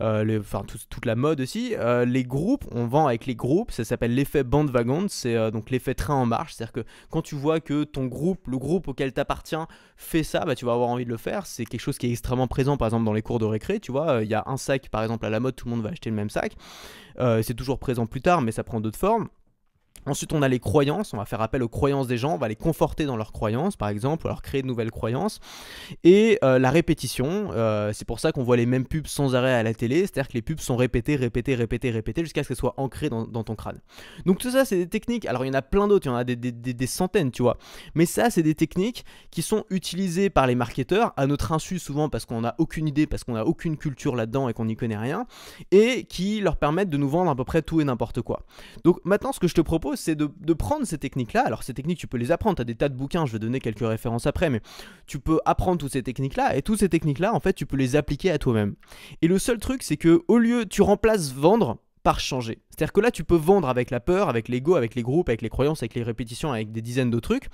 Euh, 0.00 0.40
enfin, 0.40 0.62
toute 0.66 1.06
la 1.06 1.16
mode 1.16 1.40
aussi. 1.40 1.74
Euh, 1.76 2.04
les 2.04 2.24
groupes, 2.24 2.64
on 2.72 2.86
vend 2.86 3.06
avec 3.06 3.26
les 3.26 3.34
groupes. 3.34 3.70
Ça 3.70 3.84
s'appelle 3.84 4.14
l'effet 4.14 4.44
bandwagon. 4.44 5.06
C'est 5.08 5.36
euh, 5.36 5.50
donc 5.50 5.70
l'effet 5.70 5.94
train 5.94 6.14
en 6.14 6.26
marche. 6.26 6.54
C'est-à-dire 6.54 6.72
que 6.72 6.84
quand 7.10 7.22
tu 7.22 7.34
vois 7.34 7.60
que 7.60 7.84
ton 7.84 8.06
groupe, 8.06 8.46
le 8.48 8.58
groupe 8.58 8.88
auquel 8.88 9.12
tu 9.12 9.20
appartiens, 9.20 9.66
fait 9.96 10.22
ça, 10.22 10.44
bah, 10.44 10.54
tu 10.54 10.64
vas 10.64 10.72
avoir 10.72 10.88
envie 10.88 11.04
de 11.04 11.10
le 11.10 11.16
faire. 11.16 11.46
C'est 11.46 11.64
quelque 11.64 11.80
chose 11.80 11.98
qui 11.98 12.06
est 12.06 12.10
extrêmement 12.10 12.48
présent, 12.48 12.76
par 12.76 12.88
exemple, 12.88 13.04
dans 13.04 13.12
les 13.12 13.22
cours 13.22 13.38
de 13.38 13.44
récré. 13.44 13.80
Tu 13.80 13.92
vois, 13.92 14.20
il 14.22 14.28
y 14.28 14.34
a 14.34 14.42
un 14.46 14.56
sac, 14.56 14.88
par 14.88 15.02
exemple, 15.02 15.26
à 15.26 15.30
la 15.30 15.40
mode, 15.40 15.56
tout 15.56 15.66
le 15.66 15.72
monde 15.72 15.82
va 15.82 15.90
acheter 15.90 16.10
le 16.10 16.16
même 16.16 16.30
sac. 16.30 16.56
c'est 17.18 17.54
toujours 17.54 17.78
présent 17.78 18.06
plus 18.06 18.20
tard, 18.22 18.40
mais 18.42 18.52
ça 18.52 18.64
prend 18.64 18.80
d'autres 18.80 18.98
formes. 18.98 19.28
Ensuite, 20.06 20.32
on 20.32 20.40
a 20.40 20.48
les 20.48 20.60
croyances, 20.60 21.12
on 21.12 21.18
va 21.18 21.26
faire 21.26 21.42
appel 21.42 21.62
aux 21.62 21.68
croyances 21.68 22.06
des 22.06 22.16
gens, 22.16 22.34
on 22.34 22.38
va 22.38 22.48
les 22.48 22.56
conforter 22.56 23.04
dans 23.04 23.16
leurs 23.16 23.32
croyances, 23.32 23.76
par 23.76 23.90
exemple, 23.90 24.24
ou 24.24 24.28
alors 24.28 24.40
créer 24.40 24.62
de 24.62 24.66
nouvelles 24.66 24.90
croyances. 24.90 25.40
Et 26.04 26.38
euh, 26.42 26.58
la 26.58 26.70
répétition, 26.70 27.50
euh, 27.52 27.92
c'est 27.92 28.06
pour 28.06 28.18
ça 28.18 28.32
qu'on 28.32 28.42
voit 28.42 28.56
les 28.56 28.64
mêmes 28.64 28.86
pubs 28.86 29.06
sans 29.06 29.34
arrêt 29.34 29.52
à 29.52 29.62
la 29.62 29.74
télé, 29.74 30.00
c'est-à-dire 30.00 30.28
que 30.28 30.34
les 30.34 30.42
pubs 30.42 30.58
sont 30.58 30.76
répétées, 30.76 31.16
répétées, 31.16 31.54
répétées, 31.54 31.90
répétées, 31.90 32.22
jusqu'à 32.22 32.42
ce 32.42 32.48
qu'elles 32.48 32.56
soient 32.56 32.74
ancrées 32.78 33.10
dans, 33.10 33.26
ton 33.26 33.54
crâne. 33.54 33.80
Donc 34.24 34.38
tout 34.38 34.50
ça, 34.50 34.64
c'est 34.64 34.76
des 34.76 34.88
techniques, 34.88 35.26
alors 35.26 35.44
il 35.44 35.48
y 35.48 35.50
en 35.50 35.54
a 35.54 35.62
plein 35.62 35.86
d'autres, 35.86 36.06
il 36.06 36.10
y 36.10 36.12
en 36.12 36.16
a 36.16 36.24
des, 36.24 36.86
centaines, 36.86 37.30
tu 37.30 37.42
vois. 37.42 37.58
Mais 37.94 38.06
ça, 38.06 38.30
c'est 38.30 38.42
des 38.42 38.54
techniques 38.54 39.04
qui 39.30 39.42
sont 39.42 39.64
utilisées 39.68 40.30
par 40.30 40.46
les 40.46 40.54
marketeurs, 40.54 41.12
à 41.18 41.26
notre 41.26 41.52
insu 41.52 41.78
souvent 41.78 42.08
parce 42.08 42.24
qu'on 42.24 42.40
n'a 42.40 42.54
aucune 42.58 42.88
idée, 42.88 43.06
parce 43.06 43.22
qu'on 43.22 43.34
n'a 43.34 43.44
aucune 43.44 43.76
culture 43.76 44.16
là-dedans 44.16 44.48
et 44.48 44.54
qu'on 44.54 44.64
n'y 44.64 44.76
connaît 44.76 44.96
rien, 44.96 45.26
et 45.72 46.04
qui 46.04 46.40
leur 46.40 46.56
permettent 46.56 46.90
de 46.90 46.96
nous 46.96 47.08
vendre 47.08 47.30
à 47.30 47.36
peu 47.36 47.44
près 47.44 47.60
tout 47.60 47.82
et 47.82 47.84
n'importe 47.84 48.22
quoi. 48.22 48.44
Donc 48.82 48.98
maintenant, 49.04 49.32
ce 49.32 49.40
que 49.40 49.46
je 49.46 49.54
te 49.54 49.60
propose, 49.60 49.79
c'est 49.96 50.14
de, 50.14 50.52
prendre 50.52 50.86
ces 50.86 50.98
techniques-là. 50.98 51.42
Alors 51.44 51.62
ces 51.62 51.74
techniques, 51.74 51.98
tu 51.98 52.06
peux 52.06 52.18
les 52.18 52.32
apprendre, 52.32 52.56
tu 52.56 52.62
as 52.62 52.64
des 52.64 52.74
tas 52.74 52.88
de 52.88 52.94
bouquins, 52.94 53.26
je 53.26 53.32
vais 53.32 53.38
donner 53.38 53.60
quelques 53.60 53.86
références 53.86 54.26
après, 54.26 54.50
mais 54.50 54.60
tu 55.06 55.18
peux 55.18 55.40
apprendre 55.44 55.78
toutes 55.78 55.92
ces 55.92 56.02
techniques-là, 56.02 56.56
et 56.56 56.62
toutes 56.62 56.80
ces 56.80 56.88
techniques-là, 56.88 57.34
en 57.34 57.40
fait, 57.40 57.52
tu 57.52 57.66
peux 57.66 57.76
les 57.76 57.96
appliquer 57.96 58.30
à 58.30 58.38
toi-même. 58.38 58.74
Et 59.22 59.28
le 59.28 59.38
seul 59.38 59.58
truc, 59.58 59.82
c'est 59.82 59.96
que 59.96 60.22
au 60.28 60.38
lieu, 60.38 60.66
tu 60.66 60.82
remplaces 60.82 61.32
vendre 61.32 61.78
par 62.02 62.20
changer. 62.20 62.62
C'est-à-dire 62.70 62.92
que 62.92 63.00
là, 63.00 63.10
tu 63.10 63.24
peux 63.24 63.36
vendre 63.36 63.68
avec 63.68 63.90
la 63.90 64.00
peur, 64.00 64.28
avec 64.28 64.48
l'ego, 64.48 64.74
avec 64.74 64.94
les 64.94 65.02
groupes, 65.02 65.28
avec 65.28 65.42
les 65.42 65.48
croyances, 65.48 65.82
avec 65.82 65.94
les 65.94 66.02
répétitions, 66.02 66.52
avec 66.52 66.72
des 66.72 66.82
dizaines 66.82 67.10
de 67.10 67.20
trucs. 67.20 67.48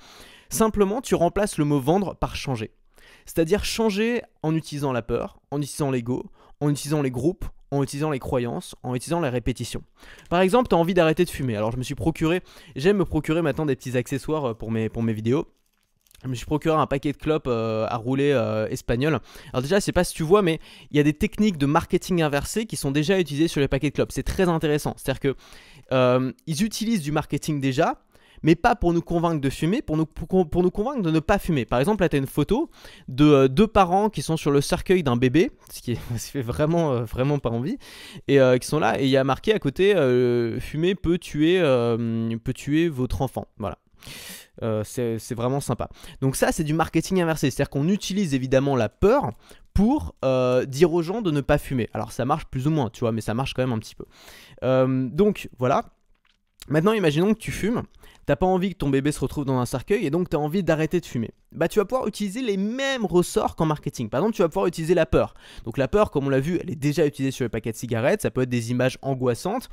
Simplement, 0.49 1.01
tu 1.01 1.15
remplaces 1.15 1.57
le 1.57 1.65
mot 1.65 1.79
vendre 1.79 2.15
par 2.15 2.35
changer. 2.35 2.71
C'est-à-dire 3.25 3.65
changer 3.65 4.21
en 4.43 4.55
utilisant 4.55 4.93
la 4.93 5.01
peur, 5.01 5.39
en 5.51 5.61
utilisant 5.61 5.91
l'ego, 5.91 6.31
en 6.61 6.69
utilisant 6.69 7.01
les 7.01 7.11
groupes, 7.11 7.45
en 7.71 7.83
utilisant 7.83 8.09
les 8.09 8.19
croyances, 8.19 8.75
en 8.83 8.95
utilisant 8.95 9.19
les 9.19 9.29
répétitions. 9.29 9.83
Par 10.29 10.41
exemple, 10.41 10.69
tu 10.69 10.75
as 10.75 10.77
envie 10.77 10.93
d'arrêter 10.93 11.25
de 11.25 11.29
fumer. 11.29 11.55
Alors 11.55 11.71
je 11.71 11.77
me 11.77 11.83
suis 11.83 11.95
procuré, 11.95 12.41
j'aime 12.75 12.97
me 12.97 13.05
procurer 13.05 13.41
maintenant 13.41 13.65
des 13.65 13.75
petits 13.75 13.97
accessoires 13.97 14.45
euh, 14.45 14.53
pour 14.53 14.71
mes, 14.71 14.89
pour 14.89 15.03
mes 15.03 15.13
vidéos. 15.13 15.47
Je 16.23 16.29
me 16.29 16.35
suis 16.35 16.47
procuré 16.47 16.75
un 16.75 16.87
paquet 16.87 17.11
de 17.11 17.17
clopes 17.17 17.45
euh, 17.47 17.85
à 17.89 17.95
rouler 17.97 18.31
euh, 18.31 18.67
espagnol. 18.69 19.19
Alors 19.53 19.61
déjà, 19.61 19.79
je 19.79 19.83
sais 19.85 19.91
pas 19.91 20.03
si 20.03 20.15
tu 20.15 20.23
vois, 20.23 20.41
mais 20.41 20.59
il 20.89 20.97
y 20.97 20.99
a 20.99 21.03
des 21.03 21.13
techniques 21.13 21.57
de 21.57 21.67
marketing 21.67 22.23
inversé 22.23 22.65
qui 22.65 22.75
sont 22.75 22.89
déjà 22.89 23.19
utilisées 23.19 23.47
sur 23.47 23.61
les 23.61 23.67
paquets 23.67 23.89
de 23.89 23.93
clopes. 23.93 24.11
C'est 24.11 24.23
très 24.23 24.49
intéressant. 24.49 24.95
C'est-à-dire 24.97 25.19
que 25.19 25.35
ils 26.47 26.63
utilisent 26.63 27.01
du 27.01 27.11
marketing 27.11 27.61
déjà, 27.61 28.01
mais 28.43 28.55
pas 28.55 28.75
pour 28.75 28.93
nous 28.93 29.01
convaincre 29.01 29.41
de 29.41 29.49
fumer, 29.49 29.81
pour 29.81 29.97
nous, 29.97 30.05
pour, 30.05 30.63
nous 30.63 30.71
convaincre 30.71 31.01
de 31.01 31.11
ne 31.11 31.19
pas 31.19 31.39
fumer. 31.39 31.65
Par 31.65 31.79
exemple, 31.79 32.03
là, 32.03 32.09
tu 32.09 32.15
as 32.15 32.19
une 32.19 32.27
photo 32.27 32.69
de 33.07 33.25
euh, 33.25 33.47
deux 33.47 33.67
parents 33.67 34.09
qui 34.09 34.21
sont 34.21 34.37
sur 34.37 34.51
le 34.51 34.61
cercueil 34.61 35.03
d'un 35.03 35.15
bébé, 35.15 35.51
ce 35.71 35.81
qui, 35.81 35.95
fait 35.95 36.41
vraiment, 36.41 36.93
euh, 36.93 37.03
vraiment 37.03 37.39
pas 37.39 37.49
envie, 37.49 37.77
et 38.27 38.39
euh, 38.39 38.57
qui 38.57 38.67
sont 38.67 38.79
là, 38.79 38.99
et 38.99 39.05
il 39.05 39.09
y 39.09 39.17
a 39.17 39.23
marqué 39.23 39.53
à 39.53 39.59
côté 39.59 39.95
fumer 40.59 40.95
peut 40.95 41.17
tuer, 41.17 41.59
peut 41.59 42.53
tuer 42.53 42.89
votre 42.89 43.21
enfant. 43.21 43.47
Voilà. 43.57 43.77
c'est 44.83 45.33
vraiment 45.35 45.59
sympa. 45.59 45.89
Donc 46.21 46.35
ça, 46.35 46.51
c'est 46.51 46.63
du 46.63 46.73
marketing 46.73 47.21
inversé. 47.21 47.49
C'est-à-dire 47.49 47.69
qu'on 47.69 47.87
utilise 47.87 48.33
évidemment 48.33 48.75
la 48.75 48.89
peur 48.89 49.31
pour 49.73 50.15
dire 50.67 50.93
aux 50.93 51.01
gens 51.01 51.21
de 51.21 51.31
ne 51.31 51.41
pas 51.41 51.57
fumer. 51.57 51.89
Alors 51.93 52.11
ça 52.11 52.25
marche 52.25 52.45
plus 52.45 52.67
ou 52.67 52.71
moins, 52.71 52.89
tu 52.89 53.01
vois, 53.01 53.11
mais 53.11 53.21
ça 53.21 53.33
marche 53.33 53.53
quand 53.53 53.61
même 53.61 53.73
un 53.73 53.79
petit 53.79 53.95
peu. 53.95 54.05
donc 54.61 55.49
voilà. 55.57 55.85
Maintenant, 56.67 56.93
imaginons 56.93 57.33
que 57.33 57.39
tu 57.39 57.51
fumes 57.51 57.83
t'as 58.27 58.35
pas 58.35 58.45
envie 58.45 58.73
que 58.73 58.77
ton 58.77 58.89
bébé 58.89 59.13
se 59.13 59.21
retrouve 59.21 59.45
dans 59.45 59.57
un 59.57 59.65
cercueil 59.65 60.05
et 60.05 60.09
donc 60.09 60.29
tu 60.29 60.35
as 60.35 60.39
envie 60.39 60.61
d'arrêter 60.61 60.99
de 60.99 61.05
fumer. 61.05 61.31
Bah 61.53 61.69
tu 61.69 61.79
vas 61.79 61.85
pouvoir 61.85 62.07
utiliser 62.07 62.41
les 62.41 62.57
mêmes 62.57 63.05
ressorts 63.05 63.55
qu'en 63.55 63.65
marketing. 63.65 64.09
Par 64.09 64.19
exemple, 64.19 64.35
tu 64.35 64.41
vas 64.41 64.49
pouvoir 64.49 64.67
utiliser 64.67 64.93
la 64.93 65.05
peur. 65.05 65.33
Donc 65.63 65.77
la 65.77 65.87
peur, 65.87 66.11
comme 66.11 66.27
on 66.27 66.29
l'a 66.29 66.41
vu, 66.41 66.59
elle 66.61 66.69
est 66.69 66.75
déjà 66.75 67.05
utilisée 67.05 67.31
sur 67.31 67.45
les 67.45 67.49
paquets 67.49 67.71
de 67.71 67.77
cigarettes, 67.77 68.21
ça 68.21 68.29
peut 68.29 68.41
être 68.41 68.49
des 68.49 68.69
images 68.69 68.97
angoissantes 69.01 69.69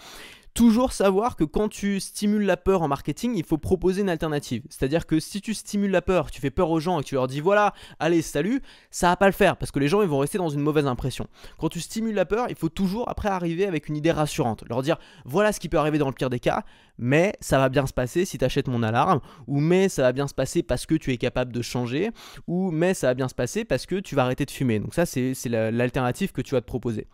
toujours 0.55 0.93
savoir 0.93 1.35
que 1.35 1.43
quand 1.43 1.69
tu 1.69 1.99
stimules 1.99 2.47
la 2.47 2.57
peur 2.57 2.83
en 2.83 2.89
marketing, 2.89 3.35
il 3.37 3.45
faut 3.45 3.59
proposer 3.59 4.03
une 4.03 4.09
alternative. 4.09 4.63
C'est-à-dire 4.71 5.05
que 5.05 5.19
si 5.19 5.41
tu 5.41 5.53
stimules 5.53 5.91
la 5.91 6.01
peur, 6.01 6.31
tu 6.31 6.41
fais 6.41 6.51
peur 6.51 6.71
aux 6.71 6.81
gens 6.81 7.01
et 7.01 7.03
que 7.03 7.09
tu 7.09 7.17
leur 7.17 7.27
dis 7.27 7.41
voilà, 7.41 7.75
allez, 7.99 8.23
salut, 8.23 8.63
ça 8.91 9.09
va 9.09 9.17
pas 9.17 9.27
le 9.27 9.33
faire 9.33 9.57
parce 9.57 9.73
que 9.73 9.81
les 9.81 9.89
gens 9.89 10.01
ils 10.01 10.09
vont 10.09 10.19
rester 10.19 10.39
dans 10.39 10.49
une 10.49 10.61
mauvaise 10.61 10.87
impression. 10.87 11.27
Quand 11.59 11.69
tu 11.69 11.81
stimules 11.81 12.15
la 12.15 12.25
peur, 12.25 12.47
il 12.49 12.55
faut 12.55 12.69
toujours 12.69 13.09
après 13.09 13.29
arriver 13.29 13.67
avec 13.67 13.89
une 13.89 13.97
idée 13.97 14.13
rassurante, 14.13 14.63
leur 14.69 14.83
dire 14.83 14.99
voilà 15.25 15.53
ce 15.53 15.59
qui 15.59 15.69
peut 15.69 15.79
arriver 15.79 15.99
dans 15.99 16.09
le 16.09 16.15
pire 16.15 16.31
des 16.31 16.41
cas, 16.41 16.63
mais 16.99 17.35
ça 17.41 17.59
va 17.59 17.69
bien 17.69 17.87
se 17.87 17.93
passer 17.93 18.25
si 18.25 18.39
tu 18.39 18.45
achètes 18.45 18.69
mon 18.69 18.85
alarme 18.85 19.21
ou 19.49 19.59
mais 19.59 19.89
ça 19.89 20.03
va 20.03 20.13
bien 20.13 20.29
se 20.29 20.35
passer 20.35 20.63
parce 20.63 20.87
que 20.87 20.95
tu 20.95 21.13
es 21.13 21.17
capable 21.17 21.53
de 21.53 21.63
changer 21.63 22.11
ou 22.47 22.71
mais 22.71 22.95
ça 22.95 23.09
va 23.09 23.15
bien 23.15 23.27
se 23.27 23.35
passer 23.35 23.65
parce 23.65 23.87
que 23.87 23.97
tu 23.97 24.15
vas 24.15 24.23
arrêter 24.23 24.45
de 24.45 24.53
fumer. 24.53 24.79
Donc 24.79 24.95
ça 24.95 25.05
c'est 25.05 25.35
l'alternative 25.49 26.31
que 26.31 26.43
tu 26.43 26.55
vas 26.55 26.61
te 26.61 26.67
proposer. 26.67 27.09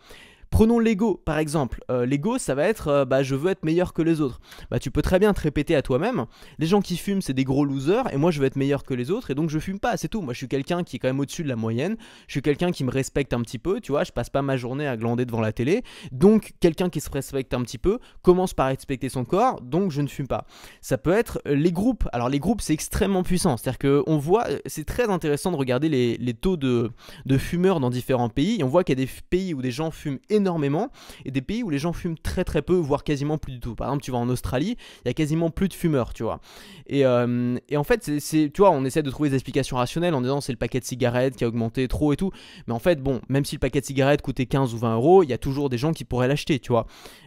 Prenons 0.50 0.80
l'ego 0.80 1.22
par 1.24 1.38
exemple. 1.38 1.80
Euh, 1.90 2.04
l'ego, 2.04 2.36
ça 2.36 2.56
va 2.56 2.64
être 2.66 2.88
euh, 2.88 3.04
bah, 3.04 3.22
je 3.22 3.36
veux 3.36 3.52
être 3.52 3.64
meilleur 3.64 3.92
que 3.92 4.02
les 4.02 4.20
autres. 4.20 4.40
Bah, 4.70 4.80
tu 4.80 4.90
peux 4.90 5.00
très 5.00 5.20
bien 5.20 5.32
te 5.32 5.40
répéter 5.40 5.76
à 5.76 5.82
toi-même 5.82 6.26
les 6.58 6.66
gens 6.66 6.80
qui 6.80 6.96
fument, 6.96 7.22
c'est 7.22 7.32
des 7.32 7.44
gros 7.44 7.64
losers 7.64 8.12
et 8.12 8.16
moi 8.16 8.32
je 8.32 8.40
veux 8.40 8.46
être 8.46 8.56
meilleur 8.56 8.82
que 8.82 8.92
les 8.92 9.12
autres 9.12 9.30
et 9.30 9.34
donc 9.36 9.48
je 9.48 9.58
fume 9.60 9.78
pas, 9.78 9.96
c'est 9.96 10.08
tout. 10.08 10.22
Moi 10.22 10.32
je 10.32 10.38
suis 10.38 10.48
quelqu'un 10.48 10.82
qui 10.82 10.96
est 10.96 10.98
quand 10.98 11.08
même 11.08 11.20
au-dessus 11.20 11.44
de 11.44 11.48
la 11.48 11.54
moyenne. 11.54 11.96
Je 12.26 12.32
suis 12.32 12.42
quelqu'un 12.42 12.72
qui 12.72 12.82
me 12.82 12.90
respecte 12.90 13.32
un 13.32 13.40
petit 13.42 13.60
peu, 13.60 13.80
tu 13.80 13.92
vois. 13.92 14.02
Je 14.02 14.10
passe 14.10 14.28
pas 14.28 14.42
ma 14.42 14.56
journée 14.56 14.88
à 14.88 14.96
glander 14.96 15.24
devant 15.24 15.40
la 15.40 15.52
télé. 15.52 15.84
Donc 16.10 16.52
quelqu'un 16.58 16.88
qui 16.88 17.00
se 17.00 17.10
respecte 17.10 17.54
un 17.54 17.62
petit 17.62 17.78
peu 17.78 18.00
commence 18.22 18.52
par 18.52 18.66
respecter 18.66 19.08
son 19.08 19.24
corps, 19.24 19.60
donc 19.60 19.92
je 19.92 20.02
ne 20.02 20.08
fume 20.08 20.26
pas. 20.26 20.46
Ça 20.80 20.98
peut 20.98 21.12
être 21.12 21.40
les 21.46 21.70
groupes. 21.70 22.08
Alors 22.12 22.28
les 22.28 22.40
groupes, 22.40 22.60
c'est 22.60 22.74
extrêmement 22.74 23.22
puissant. 23.22 23.56
C'est-à-dire 23.56 23.78
qu'on 23.78 24.18
voit, 24.18 24.46
c'est 24.66 24.84
très 24.84 25.08
intéressant 25.08 25.52
de 25.52 25.56
regarder 25.56 25.88
les, 25.88 26.34
taux 26.34 26.56
de, 26.56 26.90
de 27.24 27.38
fumeurs 27.38 27.78
dans 27.78 27.90
différents 27.90 28.28
pays. 28.28 28.60
Et 28.60 28.64
on 28.64 28.68
voit 28.68 28.82
qu'il 28.82 28.98
y 28.98 29.02
a 29.02 29.04
des 29.04 29.10
pays 29.30 29.54
où 29.54 29.62
des 29.62 29.70
gens 29.70 29.92
fument 29.92 30.18
énormément 30.28 30.39
énormément 30.40 30.88
et 31.24 31.30
des 31.30 31.42
pays 31.42 31.62
où 31.62 31.70
les 31.70 31.78
gens 31.78 31.92
fument 31.92 32.18
très 32.18 32.44
très 32.44 32.62
peu, 32.62 32.74
voire 32.74 33.04
quasiment 33.04 33.38
plus 33.38 33.52
du 33.52 33.60
tout. 33.60 33.74
Par 33.74 33.88
exemple, 33.88 34.02
tu 34.02 34.10
vas 34.10 34.18
en 34.18 34.28
Australie, 34.28 34.76
il 35.04 35.08
y 35.08 35.10
a 35.10 35.14
quasiment 35.14 35.50
plus 35.50 35.68
de 35.68 35.74
fumeurs, 35.74 36.12
tu 36.12 36.22
vois. 36.22 36.40
Et, 36.86 37.04
euh, 37.06 37.56
et 37.68 37.76
en 37.76 37.84
fait, 37.84 38.18
c'est, 38.18 38.50
tu 38.52 38.62
vois, 38.62 38.70
on 38.70 38.84
essaie 38.84 39.02
de 39.02 39.10
trouver 39.10 39.30
des 39.30 39.36
explications 39.36 39.76
rationnelles 39.76 40.14
en 40.14 40.20
disant 40.20 40.40
c'est 40.40 40.52
le 40.52 40.58
paquet 40.58 40.80
de 40.80 40.84
cigarettes 40.84 41.36
qui 41.36 41.44
a 41.44 41.48
augmenté 41.48 41.86
trop 41.88 42.12
et 42.12 42.16
tout. 42.16 42.30
Mais 42.66 42.74
en 42.74 42.78
fait, 42.78 43.00
bon, 43.02 43.20
même 43.28 43.44
si 43.44 43.56
le 43.56 43.60
paquet 43.60 43.80
de 43.80 43.86
cigarettes 43.86 44.22
coûtait 44.22 44.46
15 44.46 44.74
ou 44.74 44.78
20 44.78 44.94
euros, 44.94 45.22
il 45.22 45.30
y 45.30 45.32
a 45.32 45.38
toujours 45.38 45.68
des 45.68 45.78
gens 45.78 45.92
qui 45.92 46.04
pourraient 46.04 46.28
l'acheter, 46.28 46.58
tu 46.58 46.72
vois. 46.72 46.86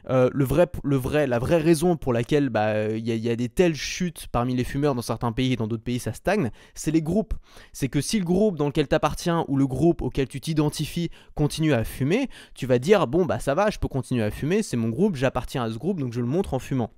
Euh, 0.10 0.30
le 0.34 0.44
vrai, 0.44 0.68
le 0.84 0.96
vrai, 0.98 1.28
la 1.28 1.40
vraie 1.40 1.58
raison 1.58 1.96
pour 1.96 2.14
laquelle 2.14 2.50
bah, 2.50 2.90
il 2.90 3.08
y, 3.08 3.30
a 3.30 3.36
des 3.36 3.50
telles 3.50 3.76
chutes 3.76 4.28
parmi 4.32 4.56
les 4.56 4.64
fumeurs 4.64 4.96
dans 4.96 5.02
certains 5.02 5.32
pays 5.32 5.54
et 5.54 5.56
dans 5.56 5.68
d'autres 5.68 5.84
pays 5.84 6.00
ça 6.00 6.14
stagne, 6.14 6.52
c'est 6.74 6.92
les 6.92 7.02
groupes. 7.02 7.34
C'est 7.72 7.88
que 7.88 8.02
si 8.02 8.20
le 8.20 8.26
groupe 8.26 8.58
dans 8.58 8.68
lequel 8.68 8.88
tu 8.88 8.96
appartiens 8.96 9.46
ou 9.48 9.56
le 9.56 9.68
groupe 9.68 10.02
auquel 10.02 10.28
tu 10.28 10.42
t'identifies 10.42 11.10
continue 11.36 11.74
à 11.74 11.84
fumer, 11.84 12.30
tu 12.54 12.66
vas 12.66 12.80
dire 12.80 13.03
bon 13.06 13.26
bah 13.26 13.40
ça 13.40 13.54
va, 13.56 13.70
je 13.70 13.80
peux 13.80 13.88
continuer 13.88 14.24
à 14.24 14.32
fumer, 14.32 14.64
c'est 14.64 14.78
mon 14.78 14.90
groupe, 14.90 15.16
j'appartiens 15.16 15.64
à 15.64 15.70
ce 15.70 15.78
groupe, 15.78 16.00
donc 16.00 16.14
je 16.14 16.22
le 16.22 16.28
montre 16.28 16.54
en 16.54 16.60
fumant. 16.60 16.92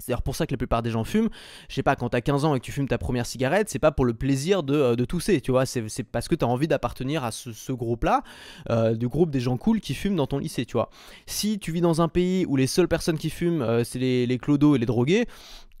C'est 0.00 0.08
d'ailleurs 0.08 0.22
pour 0.22 0.34
ça 0.34 0.46
que 0.46 0.52
la 0.52 0.56
plupart 0.56 0.82
des 0.82 0.90
gens 0.90 1.04
fument. 1.04 1.28
Je 1.68 1.74
sais 1.74 1.82
pas, 1.82 1.94
quand 1.94 2.08
t'as 2.08 2.22
15 2.22 2.44
ans 2.44 2.54
et 2.54 2.60
que 2.60 2.64
tu 2.64 2.72
fumes 2.72 2.88
ta 2.88 2.98
première 2.98 3.26
cigarette, 3.26 3.68
c'est 3.68 3.78
pas 3.78 3.92
pour 3.92 4.06
le 4.06 4.14
plaisir 4.14 4.62
de, 4.62 4.74
euh, 4.74 4.96
tousser, 4.96 5.40
tu 5.40 5.50
vois. 5.50 5.66
C'est 5.66 6.02
parce 6.04 6.26
que 6.26 6.34
t'as 6.34 6.46
envie 6.46 6.68
d'appartenir 6.68 7.22
à 7.22 7.30
ce, 7.30 7.72
groupe-là, 7.72 8.22
euh, 8.70 8.94
du 8.94 9.08
groupe 9.08 9.30
des 9.30 9.40
gens 9.40 9.56
cool 9.56 9.80
qui 9.80 9.94
fument 9.94 10.16
dans 10.16 10.26
ton 10.26 10.38
lycée, 10.38 10.64
tu 10.64 10.72
vois. 10.72 10.90
Si 11.26 11.58
tu 11.58 11.70
vis 11.70 11.80
dans 11.82 12.00
un 12.00 12.08
pays 12.08 12.46
où 12.46 12.56
les 12.56 12.66
seules 12.66 12.88
personnes 12.88 13.18
qui 13.18 13.30
fument, 13.30 13.62
euh, 13.62 13.84
c'est 13.84 13.98
les, 13.98 14.26
les 14.26 14.38
clodos 14.38 14.74
et 14.76 14.78
les 14.78 14.86
drogués, 14.86 15.26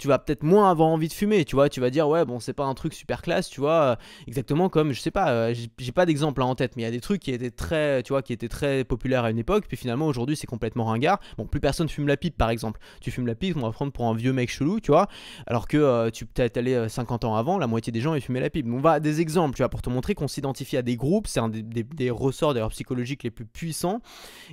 tu 0.00 0.08
vas 0.08 0.18
peut-être 0.18 0.42
moins 0.42 0.70
avoir 0.70 0.88
envie 0.88 1.08
de 1.08 1.12
fumer, 1.12 1.44
tu 1.44 1.54
vois, 1.54 1.68
tu 1.68 1.78
vas 1.78 1.90
dire 1.90 2.08
ouais 2.08 2.24
bon 2.24 2.40
c'est 2.40 2.54
pas 2.54 2.64
un 2.64 2.72
truc 2.74 2.94
super 2.94 3.20
classe, 3.20 3.50
tu 3.50 3.60
vois, 3.60 3.98
exactement 4.26 4.70
comme 4.70 4.92
je 4.92 5.00
sais 5.00 5.10
pas, 5.10 5.30
euh, 5.30 5.54
j'ai 5.78 5.92
pas 5.92 6.06
d'exemple 6.06 6.40
en 6.40 6.54
tête, 6.54 6.72
mais 6.74 6.82
il 6.82 6.86
y 6.86 6.88
a 6.88 6.90
des 6.90 7.00
trucs 7.00 7.20
qui 7.20 7.30
étaient 7.30 7.50
très, 7.50 8.02
tu 8.02 8.14
vois, 8.14 8.22
qui 8.22 8.32
étaient 8.32 8.48
très 8.48 8.82
populaires 8.84 9.24
à 9.24 9.30
une 9.30 9.38
époque, 9.38 9.66
puis 9.68 9.76
finalement 9.76 10.06
aujourd'hui 10.06 10.36
c'est 10.36 10.46
complètement 10.46 10.86
ringard. 10.86 11.20
Bon, 11.36 11.44
plus 11.44 11.60
personne 11.60 11.88
fume 11.88 12.08
la 12.08 12.16
pipe 12.16 12.36
par 12.38 12.48
exemple. 12.48 12.80
Tu 13.02 13.10
fumes 13.10 13.26
la 13.26 13.34
pipe, 13.34 13.56
on 13.58 13.60
va 13.60 13.72
prendre 13.72 13.92
pour 13.92 14.06
un 14.06 14.14
vieux 14.14 14.32
mec 14.32 14.50
chelou, 14.50 14.80
tu 14.80 14.90
vois, 14.90 15.06
alors 15.46 15.68
que 15.68 15.76
euh, 15.76 16.10
tu 16.10 16.24
peut-être 16.24 16.56
allé 16.56 16.88
50 16.88 17.24
ans 17.24 17.36
avant, 17.36 17.58
la 17.58 17.66
moitié 17.66 17.92
des 17.92 18.00
gens 18.00 18.14
ils 18.14 18.22
fumaient 18.22 18.40
la 18.40 18.50
pipe. 18.50 18.66
on 18.66 18.80
va 18.80 19.00
des 19.00 19.20
exemples, 19.20 19.54
tu 19.54 19.62
vois, 19.62 19.68
pour 19.68 19.82
te 19.82 19.90
montrer 19.90 20.14
qu'on 20.14 20.28
s'identifie 20.28 20.78
à 20.78 20.82
des 20.82 20.96
groupes, 20.96 21.26
c'est 21.26 21.40
un 21.40 21.50
des, 21.50 22.10
ressorts 22.10 22.54
d'ailleurs 22.54 22.70
psychologiques 22.70 23.22
les 23.22 23.30
plus 23.30 23.44
puissants. 23.44 24.00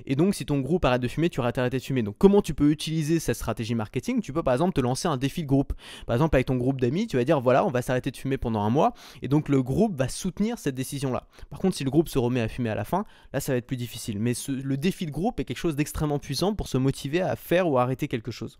Et 0.04 0.14
donc 0.14 0.34
si 0.34 0.44
ton 0.44 0.58
groupe 0.60 0.84
arrête 0.84 1.00
de 1.00 1.08
fumer, 1.08 1.30
tu 1.30 1.40
arrêtes 1.40 1.58
de 1.58 1.78
fumer. 1.78 2.02
Donc 2.02 2.16
comment 2.18 2.42
tu 2.42 2.52
peux 2.52 2.70
utiliser 2.70 3.18
cette 3.18 3.36
stratégie 3.36 3.74
marketing? 3.74 4.20
Tu 4.20 4.34
peux 4.34 4.42
par 4.42 4.52
exemple 4.52 4.74
te 4.74 4.80
lancer 4.82 5.08
un 5.08 5.16
défi 5.16 5.37
groupe. 5.46 5.72
Par 6.06 6.16
exemple, 6.16 6.36
avec 6.36 6.46
ton 6.46 6.56
groupe 6.56 6.80
d'amis, 6.80 7.06
tu 7.06 7.16
vas 7.16 7.24
dire 7.24 7.40
voilà, 7.40 7.64
on 7.64 7.70
va 7.70 7.82
s'arrêter 7.82 8.10
de 8.10 8.16
fumer 8.16 8.38
pendant 8.38 8.62
un 8.62 8.70
mois, 8.70 8.94
et 9.22 9.28
donc 9.28 9.48
le 9.48 9.62
groupe 9.62 9.96
va 9.96 10.08
soutenir 10.08 10.58
cette 10.58 10.74
décision-là. 10.74 11.26
Par 11.50 11.58
contre, 11.58 11.76
si 11.76 11.84
le 11.84 11.90
groupe 11.90 12.08
se 12.08 12.18
remet 12.18 12.40
à 12.40 12.48
fumer 12.48 12.70
à 12.70 12.74
la 12.74 12.84
fin, 12.84 13.04
là, 13.32 13.40
ça 13.40 13.52
va 13.52 13.58
être 13.58 13.66
plus 13.66 13.76
difficile. 13.76 14.18
Mais 14.18 14.32
le 14.48 14.76
défi 14.76 15.06
de 15.06 15.10
groupe 15.10 15.40
est 15.40 15.44
quelque 15.44 15.58
chose 15.58 15.76
d'extrêmement 15.76 16.18
puissant 16.18 16.54
pour 16.54 16.68
se 16.68 16.78
motiver 16.78 17.20
à 17.20 17.36
faire 17.36 17.68
ou 17.68 17.78
arrêter 17.78 18.08
quelque 18.08 18.30
chose. 18.30 18.58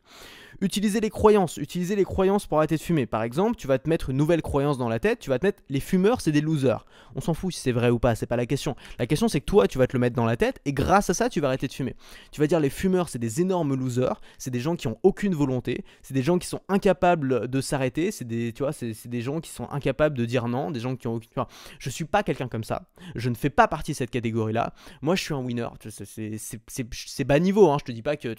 Utiliser 0.61 1.01
les 1.01 1.11
croyances, 1.11 1.57
utiliser 1.57 1.95
les 1.95 2.05
croyances 2.05 2.47
pour 2.47 2.59
arrêter 2.59 2.77
de 2.77 2.81
fumer. 2.81 3.07
Par 3.07 3.23
exemple, 3.23 3.57
tu 3.57 3.67
vas 3.67 3.79
te 3.79 3.89
mettre 3.89 4.11
une 4.11 4.17
nouvelle 4.17 4.43
croyance 4.43 4.79
dans 4.79 4.89
la 4.89 4.99
tête, 4.99 5.21
tu 5.21 5.31
vas 5.31 5.39
te 5.39 5.47
mettre 5.47 5.63
les 5.69 5.81
fumeurs, 5.81 6.21
c'est 6.21 6.33
des 6.33 6.41
losers. 6.41 6.85
On 7.15 7.21
s'en 7.21 7.35
fout 7.35 7.53
si 7.53 7.61
c'est 7.61 7.73
vrai 7.73 7.91
ou 7.91 7.99
pas, 7.99 8.15
c'est 8.15 8.27
pas 8.27 8.37
la 8.37 8.47
question. 8.47 8.75
La 8.99 9.07
question, 9.07 9.29
c'est 9.29 9.41
que 9.41 9.47
toi, 9.47 9.69
tu 9.69 9.79
vas 9.79 9.87
te 9.87 9.93
le 9.93 10.01
mettre 10.01 10.17
dans 10.17 10.25
la 10.25 10.37
tête, 10.37 10.61
et 10.65 10.73
grâce 10.73 11.11
à 11.11 11.15
ça, 11.15 11.29
tu 11.29 11.41
vas 11.41 11.49
arrêter 11.49 11.69
de 11.69 11.73
fumer. 11.73 11.95
Tu 12.33 12.41
vas 12.41 12.47
dire 12.47 12.61
les 12.61 12.71
fumeurs, 12.71 13.09
c'est 13.09 13.19
des 13.19 13.41
énormes 13.41 13.75
losers, 13.75 14.21
c'est 14.39 14.51
des 14.51 14.61
gens 14.61 14.77
qui 14.77 14.89
ont 14.89 14.99
aucune 15.03 15.35
volonté, 15.35 15.85
c'est 16.03 16.15
des 16.15 16.23
gens 16.23 16.39
qui 16.39 16.49
sont 16.49 16.61
incapables 16.69 17.49
de 17.49 17.61
s'arrêter, 17.61 18.11
c'est 18.11 18.27
des, 18.27 18.53
tu 18.53 18.63
c'est 18.73 19.09
des 19.09 19.23
gens 19.23 19.41
qui 19.41 19.51
sont 19.51 19.69
incapables 19.71 20.17
de 20.17 20.25
dire 20.25 20.49
non, 20.49 20.71
des 20.71 20.81
gens 20.81 20.97
qui 20.97 21.07
ont 21.07 21.15
aucune. 21.15 21.31
Je 21.79 21.91
suis 21.91 22.05
pas 22.05 22.23
quelqu'un 22.23 22.49
comme 22.49 22.65
ça. 22.65 22.89
Je 23.15 23.31
ne 23.31 23.35
fais 23.35 23.51
pas 23.51 23.69
partie 23.69 23.93
de 23.93 23.97
cette 23.97 24.11
catégorie-là. 24.11 24.75
Moi, 25.01 25.17
je 25.17 25.23
suis 25.23 25.35
un 25.35 25.39
winner. 25.39 25.69
C'est 25.89 27.25
bas 27.25 27.39
niveau, 27.39 27.71
hein. 27.71 27.79
je 27.81 27.85
te 27.85 27.93
dis 27.93 28.03
pas 28.03 28.17
que. 28.17 28.35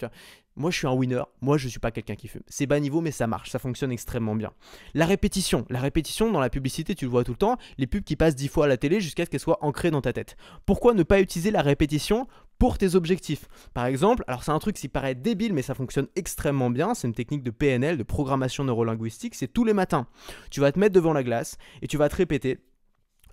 Moi, 0.56 0.70
je 0.70 0.76
suis 0.78 0.86
un 0.86 0.92
winner. 0.92 1.22
Moi, 1.40 1.58
je 1.58 1.68
suis 1.68 1.80
pas 1.80 1.90
quelqu'un 1.90 2.14
qui 2.14 2.28
fume. 2.28 2.42
C'est 2.46 2.66
bas 2.66 2.78
niveau, 2.80 3.00
mais 3.00 3.12
ça 3.12 3.26
marche. 3.26 3.50
Ça 3.50 3.58
fonctionne 3.58 3.92
extrêmement 3.92 4.34
bien. 4.34 4.52
La 4.94 5.06
répétition. 5.06 5.66
La 5.70 5.80
répétition 5.80 6.30
dans 6.30 6.40
la 6.40 6.50
publicité, 6.50 6.94
tu 6.94 7.06
le 7.06 7.10
vois 7.10 7.24
tout 7.24 7.32
le 7.32 7.38
temps. 7.38 7.56
Les 7.78 7.86
pubs 7.86 8.04
qui 8.04 8.16
passent 8.16 8.36
dix 8.36 8.48
fois 8.48 8.66
à 8.66 8.68
la 8.68 8.76
télé 8.76 9.00
jusqu'à 9.00 9.24
ce 9.24 9.30
qu'elles 9.30 9.40
soient 9.40 9.64
ancrées 9.64 9.90
dans 9.90 10.02
ta 10.02 10.12
tête. 10.12 10.36
Pourquoi 10.66 10.94
ne 10.94 11.02
pas 11.02 11.20
utiliser 11.20 11.50
la 11.50 11.62
répétition 11.62 12.26
pour 12.60 12.78
tes 12.78 12.94
objectifs. 12.94 13.48
Par 13.74 13.86
exemple, 13.86 14.22
alors 14.28 14.44
c'est 14.44 14.52
un 14.52 14.58
truc 14.60 14.76
qui 14.76 14.86
paraît 14.86 15.16
débile 15.16 15.54
mais 15.54 15.62
ça 15.62 15.74
fonctionne 15.74 16.06
extrêmement 16.14 16.70
bien, 16.70 16.94
c'est 16.94 17.08
une 17.08 17.14
technique 17.14 17.42
de 17.42 17.50
PNL, 17.50 17.96
de 17.96 18.04
programmation 18.04 18.62
neurolinguistique, 18.62 19.34
c'est 19.34 19.48
tous 19.48 19.64
les 19.64 19.72
matins. 19.72 20.06
Tu 20.52 20.60
vas 20.60 20.70
te 20.70 20.78
mettre 20.78 20.94
devant 20.94 21.12
la 21.12 21.24
glace 21.24 21.56
et 21.82 21.88
tu 21.88 21.96
vas 21.96 22.08
te 22.08 22.14
répéter 22.14 22.60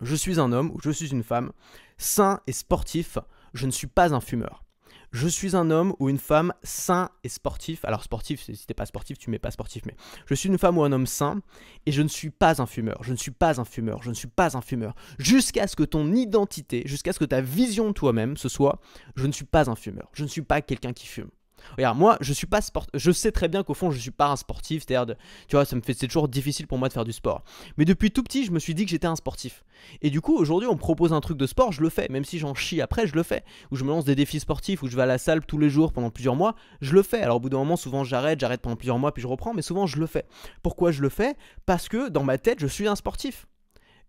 je 0.02 0.16
suis 0.16 0.40
un 0.40 0.52
homme 0.52 0.72
ou 0.72 0.80
je 0.82 0.92
suis 0.92 1.10
une 1.10 1.24
femme 1.24 1.52
sain 1.98 2.40
et 2.48 2.52
sportif, 2.52 3.18
je 3.54 3.66
ne 3.66 3.72
suis 3.72 3.88
pas 3.88 4.14
un 4.14 4.20
fumeur 4.20 4.64
je 5.12 5.28
suis 5.28 5.56
un 5.56 5.72
homme 5.72 5.94
ou 6.00 6.10
une 6.10 6.18
femme 6.18 6.54
sain 6.64 7.10
et 7.24 7.30
sportif. 7.30 7.86
Alors 7.86 8.04
sportif, 8.04 8.42
si 8.44 8.66
t'es 8.66 8.74
pas 8.74 8.86
sportif, 8.86 9.18
tu 9.18 9.30
mets 9.30 9.40
pas 9.40 9.52
sportif, 9.52 9.84
mais 9.86 9.96
je 10.26 10.36
suis 10.36 10.50
une 10.50 10.58
femme 10.58 10.78
ou 10.78 10.84
un 10.84 10.92
homme 10.92 11.08
sain 11.08 11.42
et 11.86 11.92
je 11.92 12.02
ne 12.02 12.08
suis 12.08 12.30
pas 12.30 12.62
un 12.62 12.66
fumeur. 12.66 13.04
Je 13.04 13.12
ne 13.12 13.18
suis 13.18 13.32
pas 13.32 13.60
un 13.60 13.66
fumeur. 13.66 14.02
Je 14.04 14.10
ne 14.10 14.16
suis 14.16 14.28
pas 14.28 14.58
un 14.58 14.62
fumeur. 14.62 14.96
Jusqu'à 15.18 15.68
ce 15.68 15.76
que 15.76 15.84
ton 15.84 16.14
identité, 16.14 16.84
jusqu'à 16.86 17.14
ce 17.14 17.20
que 17.20 17.26
ta 17.26 17.42
vision 17.42 17.88
de 17.88 17.94
toi-même, 17.94 18.38
ce 18.38 18.50
soit, 18.50 18.80
je 19.16 19.28
ne 19.28 19.32
suis 19.32 19.46
pas 19.46 19.70
un 19.70 19.76
fumeur. 19.76 20.10
Je 20.14 20.24
ne 20.24 20.30
suis 20.30 20.42
pas 20.42 20.62
quelqu'un 20.62 20.94
qui 20.94 21.08
fume. 21.08 21.30
Regarde, 21.76 21.98
moi, 21.98 22.18
je 22.22 22.34
suis 22.34 22.48
pas 22.48 22.62
sport... 22.62 22.86
Je 22.94 23.12
sais 23.12 23.32
très 23.32 23.48
bien 23.48 23.64
qu'au 23.64 23.74
fond, 23.74 23.92
je 23.92 24.00
suis 24.00 24.12
pas 24.12 24.28
un 24.28 24.36
sportif. 24.36 24.84
C'est-à-dire, 24.88 25.16
tu 25.48 25.56
vois, 25.56 25.66
ça 25.66 25.76
me 25.76 25.82
fait, 25.82 25.94
c'est 25.94 26.08
toujours 26.08 26.28
difficile 26.28 26.68
pour 26.68 26.78
moi 26.78 26.88
de 26.88 26.94
faire 26.94 27.06
du 27.06 27.14
sport. 27.14 27.44
Mais 27.78 27.86
depuis 27.86 28.12
tout 28.12 28.24
petit, 28.24 28.46
je 28.46 28.52
me 28.52 28.60
suis 28.60 28.74
dit 28.74 28.86
que 28.86 28.92
j'étais 28.92 29.08
un 29.08 29.16
sportif. 29.16 29.64
Et 30.02 30.10
du 30.10 30.22
coup, 30.22 30.36
aujourd'hui, 30.38 30.68
on 30.68 30.74
me 30.74 30.80
propose 30.80 31.14
un 31.14 31.22
truc 31.22 31.38
de 31.38 31.48
sport, 31.48 31.72
je 31.72 31.82
le 31.82 31.90
fais. 31.90 32.08
Même 32.10 32.26
si 32.26 32.40
j'en 32.40 32.54
chie 32.54 32.82
après, 32.82 33.08
je 33.08 33.16
le 33.16 33.24
fais. 33.24 33.44
Ou 33.72 33.76
je 33.76 33.84
me 33.84 33.90
lance 33.90 34.06
des 34.06 34.16
défis 34.16 34.40
sportifs, 34.40 34.84
ou 34.84 34.88
je 34.88 34.96
vais 34.96 35.04
à 35.04 35.08
la 35.08 35.18
salle 35.18 35.46
tous 35.46 35.58
les 35.58 35.70
jours 35.70 35.94
pendant 35.94 36.10
plusieurs 36.10 36.36
mois, 36.36 36.56
je 36.82 36.94
le 36.94 37.04
fais. 37.04 37.22
Alors 37.22 37.38
au 37.38 37.40
bout 37.40 37.50
d'un 37.50 37.58
moment, 37.58 37.76
souvent 37.76 38.04
j'arrête, 38.04 38.40
j'arrête 38.40 38.62
pendant 38.62 38.76
plusieurs 38.76 39.00
mois, 39.00 39.14
puis 39.14 39.22
je 39.22 39.28
reprends. 39.28 39.54
Mais 39.54 39.62
souvent, 39.62 39.88
je 39.88 40.00
le 40.00 40.08
fais. 40.08 40.26
Pourquoi 40.64 40.92
je 40.92 41.02
le 41.02 41.10
fais? 41.10 41.36
Parce 41.66 41.90
que 41.90 42.10
dans 42.10 42.24
ma 42.24 42.38
tête, 42.38 42.60
je 42.60 42.68
suis 42.68 42.88
un 42.88 42.96
sportif 42.96 43.48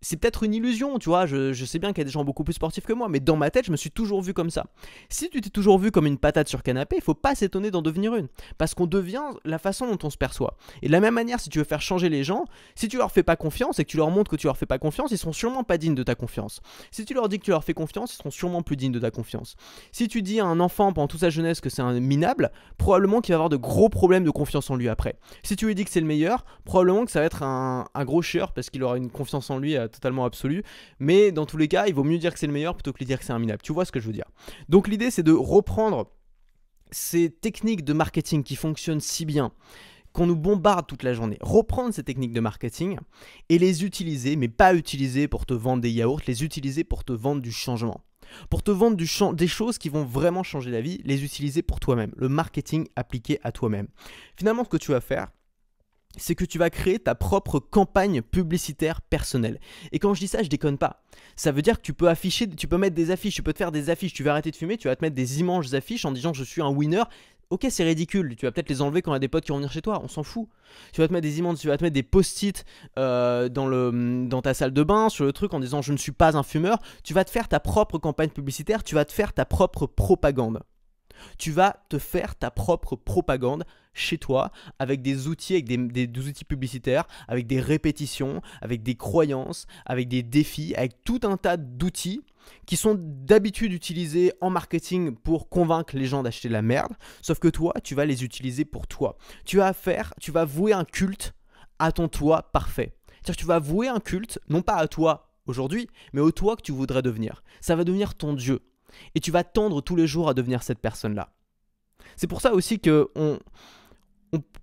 c'est 0.01 0.17
peut-être 0.17 0.43
une 0.43 0.53
illusion, 0.53 0.97
tu 0.99 1.09
vois. 1.09 1.25
Je, 1.25 1.65
sais 1.65 1.79
bien 1.79 1.89
qu'il 1.89 1.99
y 1.99 2.01
a 2.01 2.05
des 2.05 2.11
gens 2.11 2.23
beaucoup 2.23 2.43
plus 2.43 2.53
sportifs 2.53 2.85
que 2.85 2.93
moi, 2.93 3.09
mais 3.09 3.19
dans 3.19 3.35
ma 3.35 3.51
tête, 3.51 3.65
je 3.65 3.71
me 3.71 3.77
suis 3.77 3.91
toujours 3.91 4.21
vu 4.21 4.33
comme 4.33 4.49
ça. 4.49 4.65
Si 5.09 5.29
tu 5.29 5.41
t'es 5.41 5.49
toujours 5.49 5.77
vu 5.77 5.91
comme 5.91 6.07
une 6.07 6.17
patate 6.17 6.47
sur 6.47 6.63
canapé, 6.63 6.95
il 6.97 7.03
faut 7.03 7.13
pas 7.13 7.35
s'étonner 7.35 7.71
d'en 7.71 7.81
devenir 7.81 8.15
une. 8.15 8.27
Parce 8.57 8.73
qu'on 8.73 8.87
devient 8.87 9.23
la 9.45 9.59
façon 9.59 9.87
dont 9.87 9.99
on 10.03 10.09
se 10.09 10.17
perçoit. 10.17 10.55
Et 10.81 10.87
de 10.87 10.91
la 10.91 10.99
même 10.99 11.13
manière, 11.13 11.39
si 11.39 11.49
tu 11.49 11.59
veux 11.59 11.65
faire 11.65 11.81
changer 11.81 12.09
les 12.09 12.23
gens, 12.23 12.45
si 12.75 12.87
tu 12.87 12.97
leur 12.97 13.11
fais 13.11 13.23
pas 13.23 13.35
confiance 13.35 13.79
et 13.79 13.85
que 13.85 13.89
tu 13.89 13.97
leur 13.97 14.09
montres 14.09 14.31
que 14.31 14.35
tu 14.35 14.47
leur 14.47 14.57
fais 14.57 14.65
pas 14.65 14.79
confiance, 14.79 15.11
ils 15.11 15.17
seront 15.17 15.33
sûrement 15.33 15.63
pas 15.63 15.77
dignes 15.77 15.95
de 15.95 16.03
ta 16.03 16.15
confiance. 16.15 16.61
Si 16.91 17.05
tu 17.05 17.13
leur 17.13 17.29
dis 17.29 17.39
que 17.39 17.45
tu 17.45 17.51
leur 17.51 17.63
fais 17.63 17.73
confiance, 17.73 18.13
ils 18.13 18.17
seront 18.17 18.31
sûrement 18.31 18.61
plus 18.61 18.77
dignes 18.77 18.91
de 18.91 18.99
ta 18.99 19.11
confiance. 19.11 19.55
Si 19.91 20.07
tu 20.07 20.21
dis 20.21 20.39
à 20.39 20.45
un 20.45 20.59
enfant 20.59 20.93
pendant 20.93 21.07
toute 21.07 21.19
sa 21.19 21.29
jeunesse 21.29 21.61
que 21.61 21.69
c'est 21.69 21.81
un 21.81 21.99
minable, 21.99 22.51
probablement 22.77 23.21
qu'il 23.21 23.33
va 23.33 23.37
avoir 23.37 23.49
de 23.49 23.57
gros 23.57 23.89
problèmes 23.89 24.23
de 24.23 24.31
confiance 24.31 24.69
en 24.69 24.75
lui 24.75 24.87
après. 24.87 25.15
Si 25.43 25.55
tu 25.55 25.65
lui 25.65 25.75
dis 25.75 25.83
que 25.83 25.91
c'est 25.91 25.99
le 25.99 26.05
meilleur, 26.05 26.45
probablement 26.63 27.05
que 27.05 27.11
ça 27.11 27.19
va 27.19 27.25
être 27.25 27.43
un, 27.43 27.85
gros 28.05 28.21
chieur 28.21 28.53
parce 28.53 28.69
qu'il 28.69 28.81
aura 28.83 28.97
une 28.97 29.11
confiance 29.11 29.49
en 29.49 29.57
lui 29.59 29.75
euh, 29.75 29.88
totalement 29.89 30.25
absolu. 30.25 30.63
Mais 30.99 31.31
dans 31.31 31.45
tous 31.45 31.57
les 31.57 31.67
cas, 31.67 31.87
il 31.87 31.93
vaut 31.93 32.03
mieux 32.03 32.17
dire 32.17 32.33
que 32.33 32.39
c'est 32.39 32.47
le 32.47 32.53
meilleur 32.53 32.75
plutôt 32.75 32.93
que 32.93 32.99
lui 32.99 33.05
dire 33.05 33.19
que 33.19 33.25
c'est 33.25 33.33
un 33.33 33.39
minable. 33.39 33.61
Tu 33.61 33.73
vois 33.73 33.85
ce 33.85 33.91
que 33.91 33.99
je 33.99 34.07
veux 34.07 34.13
dire 34.13 34.29
Donc 34.69 34.87
l'idée, 34.87 35.11
c'est 35.11 35.23
de 35.23 35.33
reprendre 35.33 36.11
ces 36.91 37.29
techniques 37.29 37.83
de 37.83 37.93
marketing 37.93 38.43
qui 38.43 38.55
fonctionnent 38.55 39.01
si 39.01 39.25
bien 39.25 39.51
qu'on 40.13 40.25
nous 40.25 40.35
bombarde 40.35 40.87
toute 40.87 41.03
la 41.03 41.13
journée. 41.13 41.37
Reprendre 41.41 41.93
ces 41.93 42.03
techniques 42.03 42.33
de 42.33 42.39
marketing 42.39 42.97
et 43.49 43.59
les 43.59 43.83
utiliser, 43.83 44.35
mais 44.35 44.47
pas 44.47 44.73
utiliser 44.73 45.27
pour 45.27 45.45
te 45.45 45.53
vendre 45.53 45.81
des 45.81 45.91
yaourts, 45.91 46.21
les 46.27 46.43
utiliser 46.43 46.83
pour 46.83 47.03
te 47.03 47.13
vendre 47.13 47.41
du 47.41 47.51
changement. 47.51 48.03
Pour 48.49 48.63
te 48.63 48.71
vendre 48.71 48.95
des 48.95 49.47
choses 49.47 49.77
qui 49.77 49.89
vont 49.89 50.03
vraiment 50.03 50.43
changer 50.43 50.71
la 50.71 50.81
vie, 50.81 50.99
les 51.03 51.23
utiliser 51.23 51.61
pour 51.61 51.79
toi-même. 51.79 52.11
Le 52.15 52.29
marketing 52.29 52.87
appliqué 52.95 53.39
à 53.43 53.51
toi-même. 53.51 53.87
Finalement, 54.35 54.63
ce 54.63 54.69
que 54.69 54.77
tu 54.77 54.91
vas 54.91 55.01
faire, 55.01 55.29
c'est 56.19 56.35
que 56.35 56.45
tu 56.45 56.57
vas 56.57 56.69
créer 56.69 56.99
ta 56.99 57.15
propre 57.15 57.59
campagne 57.59 58.21
publicitaire 58.21 59.01
personnelle. 59.01 59.59
Et 59.91 59.99
quand 59.99 60.13
je 60.13 60.19
dis 60.19 60.27
ça, 60.27 60.43
je 60.43 60.49
déconne 60.49 60.77
pas. 60.77 61.03
Ça 61.35 61.51
veut 61.51 61.61
dire 61.61 61.77
que 61.77 61.81
tu 61.83 61.93
peux 61.93 62.09
afficher, 62.09 62.47
tu 62.47 62.67
peux 62.67 62.77
mettre 62.77 62.95
des 62.95 63.11
affiches, 63.11 63.35
tu 63.35 63.43
peux 63.43 63.53
te 63.53 63.57
faire 63.57 63.71
des 63.71 63.89
affiches, 63.89 64.13
tu 64.13 64.23
vas 64.23 64.31
arrêter 64.31 64.51
de 64.51 64.55
fumer, 64.55 64.77
tu 64.77 64.87
vas 64.87 64.95
te 64.95 65.03
mettre 65.03 65.15
des 65.15 65.39
immenses 65.39 65.73
affiches 65.73 66.05
en 66.05 66.11
disant 66.11 66.33
je 66.33 66.43
suis 66.43 66.61
un 66.61 66.69
winner. 66.69 67.03
Ok, 67.49 67.65
c'est 67.71 67.83
ridicule. 67.83 68.35
Tu 68.35 68.45
vas 68.45 68.51
peut-être 68.51 68.69
les 68.69 68.81
enlever 68.81 69.01
quand 69.01 69.11
il 69.11 69.15
y 69.15 69.17
a 69.17 69.19
des 69.19 69.27
potes 69.27 69.43
qui 69.43 69.51
vont 69.51 69.57
venir 69.57 69.71
chez 69.71 69.81
toi. 69.81 70.01
On 70.03 70.07
s'en 70.07 70.21
fout. 70.21 70.47
Tu 70.93 71.01
vas 71.01 71.07
te 71.07 71.13
mettre 71.13 71.23
des 71.23 71.39
immenses, 71.39 71.59
tu 71.59 71.67
vas 71.67 71.77
te 71.77 71.83
mettre 71.83 71.95
des 71.95 72.03
post-it 72.03 72.63
euh, 72.99 73.49
dans, 73.49 73.67
dans 74.27 74.41
ta 74.43 74.53
salle 74.53 74.71
de 74.71 74.83
bain 74.83 75.09
sur 75.09 75.25
le 75.25 75.33
truc 75.33 75.55
en 75.55 75.59
disant 75.59 75.81
je 75.81 75.91
ne 75.91 75.97
suis 75.97 76.11
pas 76.11 76.37
un 76.37 76.43
fumeur. 76.43 76.77
Tu 77.03 77.15
vas 77.15 77.23
te 77.23 77.31
faire 77.31 77.47
ta 77.47 77.59
propre 77.59 77.97
campagne 77.97 78.29
publicitaire. 78.29 78.83
Tu 78.83 78.93
vas 78.93 79.03
te 79.03 79.11
faire 79.11 79.33
ta 79.33 79.45
propre 79.45 79.87
propagande. 79.87 80.61
Tu 81.37 81.51
vas 81.51 81.83
te 81.89 81.97
faire 81.97 82.35
ta 82.35 82.51
propre 82.51 82.95
propagande 82.95 83.65
chez 83.93 84.17
toi 84.17 84.51
avec 84.79 85.01
des 85.01 85.27
outils, 85.27 85.53
avec 85.53 85.65
des, 85.65 86.27
outils 86.27 86.45
publicitaires, 86.45 87.05
avec 87.27 87.47
des 87.47 87.59
répétitions, 87.59 88.41
avec 88.61 88.83
des 88.83 88.95
croyances, 88.95 89.67
avec 89.85 90.07
des 90.07 90.23
défis, 90.23 90.73
avec 90.75 91.03
tout 91.03 91.19
un 91.23 91.37
tas 91.37 91.57
d'outils 91.57 92.21
qui 92.65 92.77
sont 92.77 92.95
d'habitude 92.97 93.73
utilisés 93.73 94.33
en 94.41 94.49
marketing 94.49 95.15
pour 95.15 95.49
convaincre 95.49 95.95
les 95.95 96.05
gens 96.05 96.23
d'acheter 96.23 96.49
la 96.49 96.61
merde, 96.61 96.93
sauf 97.21 97.39
que 97.39 97.47
toi, 97.47 97.73
tu 97.83 97.93
vas 97.93 98.05
les 98.05 98.23
utiliser 98.23 98.65
pour 98.65 98.87
toi. 98.87 99.17
Tu 99.45 99.57
vas 99.57 99.73
faire, 99.73 100.13
tu 100.19 100.31
vas 100.31 100.45
vouer 100.45 100.73
un 100.73 100.85
culte 100.85 101.33
à 101.77 101.91
ton 101.91 102.07
toi 102.07 102.49
parfait. 102.51 102.95
C'est-à-dire 103.07 103.35
que 103.35 103.41
tu 103.41 103.45
vas 103.45 103.59
vouer 103.59 103.87
un 103.87 103.99
culte, 103.99 104.39
non 104.49 104.61
pas 104.61 104.75
à 104.75 104.87
toi 104.87 105.31
aujourd'hui, 105.45 105.87
mais 106.13 106.21
au 106.21 106.31
toi 106.31 106.55
que 106.55 106.61
tu 106.61 106.71
voudrais 106.71 107.01
devenir. 107.01 107.43
Ça 107.61 107.75
va 107.75 107.83
devenir 107.83 108.15
ton 108.15 108.33
Dieu. 108.33 108.61
Et 109.15 109.19
tu 109.19 109.31
vas 109.31 109.43
tendre 109.43 109.81
tous 109.81 109.95
les 109.95 110.07
jours 110.07 110.29
à 110.29 110.33
devenir 110.33 110.63
cette 110.63 110.79
personne-là. 110.79 111.33
C'est 112.15 112.27
pour 112.27 112.41
ça 112.41 112.53
aussi 112.53 112.79
que 112.79 113.09
on, 113.15 113.39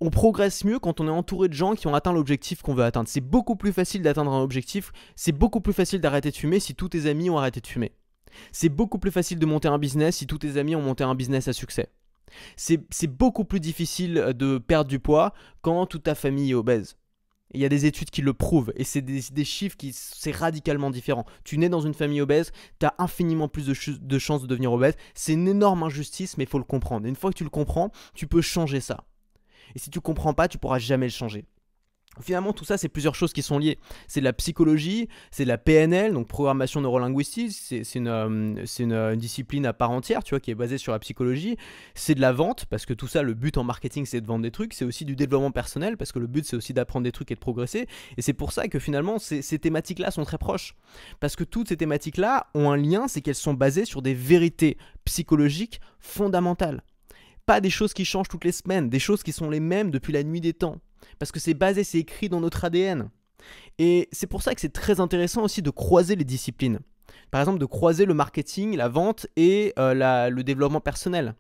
on, 0.01 0.11
progresse 0.11 0.65
mieux 0.65 0.79
quand 0.79 1.01
on 1.01 1.07
est 1.07 1.11
entouré 1.11 1.49
de 1.49 1.55
gens 1.55 1.75
qui 1.75 1.87
ont 1.87 1.95
atteint 1.95 2.13
l'objectif 2.13 2.63
qu'on 2.63 2.75
veut 2.75 2.85
atteindre. 2.85 3.09
C'est 3.09 3.21
beaucoup 3.21 3.57
plus 3.57 3.73
facile 3.73 4.03
d'atteindre 4.03 4.33
un 4.33 4.43
objectif, 4.43 4.93
c'est 5.17 5.33
beaucoup 5.33 5.61
plus 5.61 5.73
facile 5.73 6.01
d'arrêter 6.01 6.31
de 6.31 6.37
fumer 6.37 6.61
si 6.61 6.75
tous 6.75 6.91
tes 6.91 7.07
amis 7.07 7.31
ont 7.31 7.39
arrêté 7.39 7.61
de 7.61 7.67
fumer. 7.67 7.93
C'est 8.53 8.69
beaucoup 8.69 8.99
plus 8.99 9.11
facile 9.11 9.39
de 9.39 9.47
monter 9.47 9.69
un 9.69 9.79
business 9.79 10.17
si 10.17 10.27
tous 10.27 10.39
tes 10.39 10.57
amis 10.57 10.77
ont 10.77 10.83
monté 10.83 11.05
un 11.05 11.15
business 11.15 11.49
à 11.49 11.53
succès. 11.53 11.89
C'est 12.57 13.07
beaucoup 13.07 13.45
plus 13.45 13.61
difficile 13.61 14.33
de 14.35 14.59
perdre 14.59 14.91
du 14.91 14.99
poids 14.99 15.33
quand 15.63 15.87
toute 15.87 16.05
ta 16.05 16.15
famille 16.15 16.51
est 16.51 16.55
obèse. 16.55 16.97
Il 17.55 17.61
y 17.61 17.65
a 17.65 17.69
des 17.69 17.87
études 17.87 18.11
qui 18.11 18.23
le 18.23 18.35
prouvent 18.35 18.73
et 18.77 18.85
c'est 18.85 19.03
des, 19.03 19.45
chiffres 19.45 19.77
qui 19.77 19.93
c'est 19.93 20.35
radicalement 20.35 20.91
différent. 20.91 21.25
Tu 21.45 21.59
nais 21.59 21.69
dans 21.69 21.81
une 21.81 21.95
famille 21.95 22.21
obèse, 22.21 22.51
tu 22.81 22.87
as 22.87 22.95
infiniment 22.99 23.49
plus 23.49 23.67
de, 23.67 24.19
chances 24.19 24.43
de 24.43 24.47
devenir 24.47 24.73
obèse. 24.73 24.97
C'est 25.15 25.35
une 25.35 25.49
énorme 25.49 25.85
injustice, 25.85 26.37
mais 26.37 26.45
il 26.45 26.51
faut 26.51 26.59
le 26.59 26.65
comprendre. 26.65 27.07
une 27.07 27.17
fois 27.17 27.31
que 27.31 27.37
tu 27.37 27.45
le 27.45 27.51
comprends, 27.51 27.93
tu 28.15 28.27
peux 28.27 28.43
changer 28.43 28.81
ça. 28.81 29.05
Et 29.75 29.79
si 29.79 29.91
tu 29.91 30.01
comprends 30.01 30.35
pas, 30.35 30.49
tu 30.49 30.59
pourras 30.59 30.79
jamais 30.79 31.07
le 31.07 31.13
changer. 31.13 31.45
Finalement, 32.21 32.53
tout 32.53 32.65
ça, 32.65 32.79
c'est 32.79 32.89
plusieurs 32.89 33.15
choses 33.15 33.33
qui 33.33 33.43
sont 33.43 33.59
liées. 33.59 33.79
C'est 34.09 34.21
de 34.21 34.25
la 34.25 34.33
psychologie, 34.33 35.09
c'est 35.31 35.45
de 35.45 35.49
la 35.49 35.59
PNL, 35.59 36.13
donc 36.13 36.29
programmation 36.29 36.81
neurolinguistique, 36.81 37.53
c'est 37.53 37.95
une, 37.95 38.09
euh, 38.09 38.65
une, 38.79 39.17
discipline 39.17 39.67
à 39.67 39.73
part 39.73 39.91
entière, 39.91 40.25
tu 40.25 40.31
vois, 40.31 40.41
qui 40.41 40.51
est 40.51 40.55
basée 40.55 40.79
sur 40.79 40.93
la 40.93 40.99
psychologie. 40.99 41.57
C'est 41.95 42.15
de 42.15 42.21
la 42.21 42.33
vente, 42.33 42.67
parce 42.67 42.87
que 42.87 42.95
tout 42.95 43.09
ça, 43.09 43.23
le 43.23 43.35
but 43.35 43.59
en 43.59 43.65
marketing, 43.65 44.07
c'est 44.07 44.21
de 44.21 44.27
vendre 44.27 44.43
des 44.43 44.51
trucs. 44.51 44.75
C'est 44.75 44.85
aussi 44.85 45.05
du 45.05 45.17
développement 45.17 45.51
personnel, 45.51 45.97
parce 45.97 46.13
que 46.13 46.19
le 46.19 46.27
but, 46.27 46.45
c'est 46.47 46.57
aussi 46.57 46.73
d'apprendre 46.73 47.05
des 47.05 47.13
trucs 47.13 47.31
et 47.31 47.35
de 47.35 47.41
progresser. 47.41 47.87
Et 48.17 48.23
c'est 48.23 48.33
pour 48.33 48.53
ça 48.53 48.69
que 48.69 48.79
finalement, 48.79 49.19
ces 49.19 49.59
thématiques-là 49.59 50.11
sont 50.11 50.25
très 50.25 50.39
proches. 50.39 50.75
Parce 51.21 51.37
que 51.37 51.45
toutes 51.45 51.69
ces 51.69 51.77
thématiques-là 51.77 52.47
ont 52.55 52.71
un 52.71 52.77
lien, 52.77 53.09
c'est 53.09 53.21
qu'elles 53.21 53.35
sont 53.35 53.55
basées 53.55 53.85
sur 53.85 54.03
des 54.03 54.15
vérités 54.15 54.79
psychologiques 55.05 55.81
fondamentales 55.99 56.83
pas 57.47 57.61
des 57.61 57.71
choses 57.71 57.95
qui 57.95 58.05
changent 58.05 58.29
toutes 58.29 58.45
les 58.45 58.53
semaines, 58.53 58.91
des 58.91 58.99
choses 58.99 59.23
qui 59.23 59.31
sont 59.33 59.49
les 59.49 59.61
mêmes 59.61 59.93
depuis 59.93 60.13
la 60.13 60.25
nuit 60.25 60.41
des 60.41 60.53
temps. 60.53 60.81
Parce 61.19 61.33
que 61.33 61.41
c'est 61.41 61.55
basé, 61.55 61.85
c'est 61.85 61.99
écrit 61.99 62.29
dans 62.29 62.41
notre 62.41 62.65
ADN. 62.65 63.11
Et 63.79 64.09
c'est 64.13 64.27
pour 64.27 64.43
ça 64.43 64.55
que 64.55 64.61
c'est 64.61 64.73
très 64.73 65.01
intéressant 65.01 65.43
aussi 65.43 65.63
de 65.63 65.71
croiser 65.71 66.17
les 66.17 66.25
disciplines. 66.25 66.81
Par 67.31 67.41
exemple, 67.41 67.59
de 67.59 67.67
croiser 67.67 68.07
le 68.07 68.15
marketing, 68.15 68.77
la 68.77 68.89
vente 68.89 69.27
et 69.37 69.73
euh, 69.79 70.31
le 70.31 70.43
développement 70.43 70.81
personnel. 70.81 71.35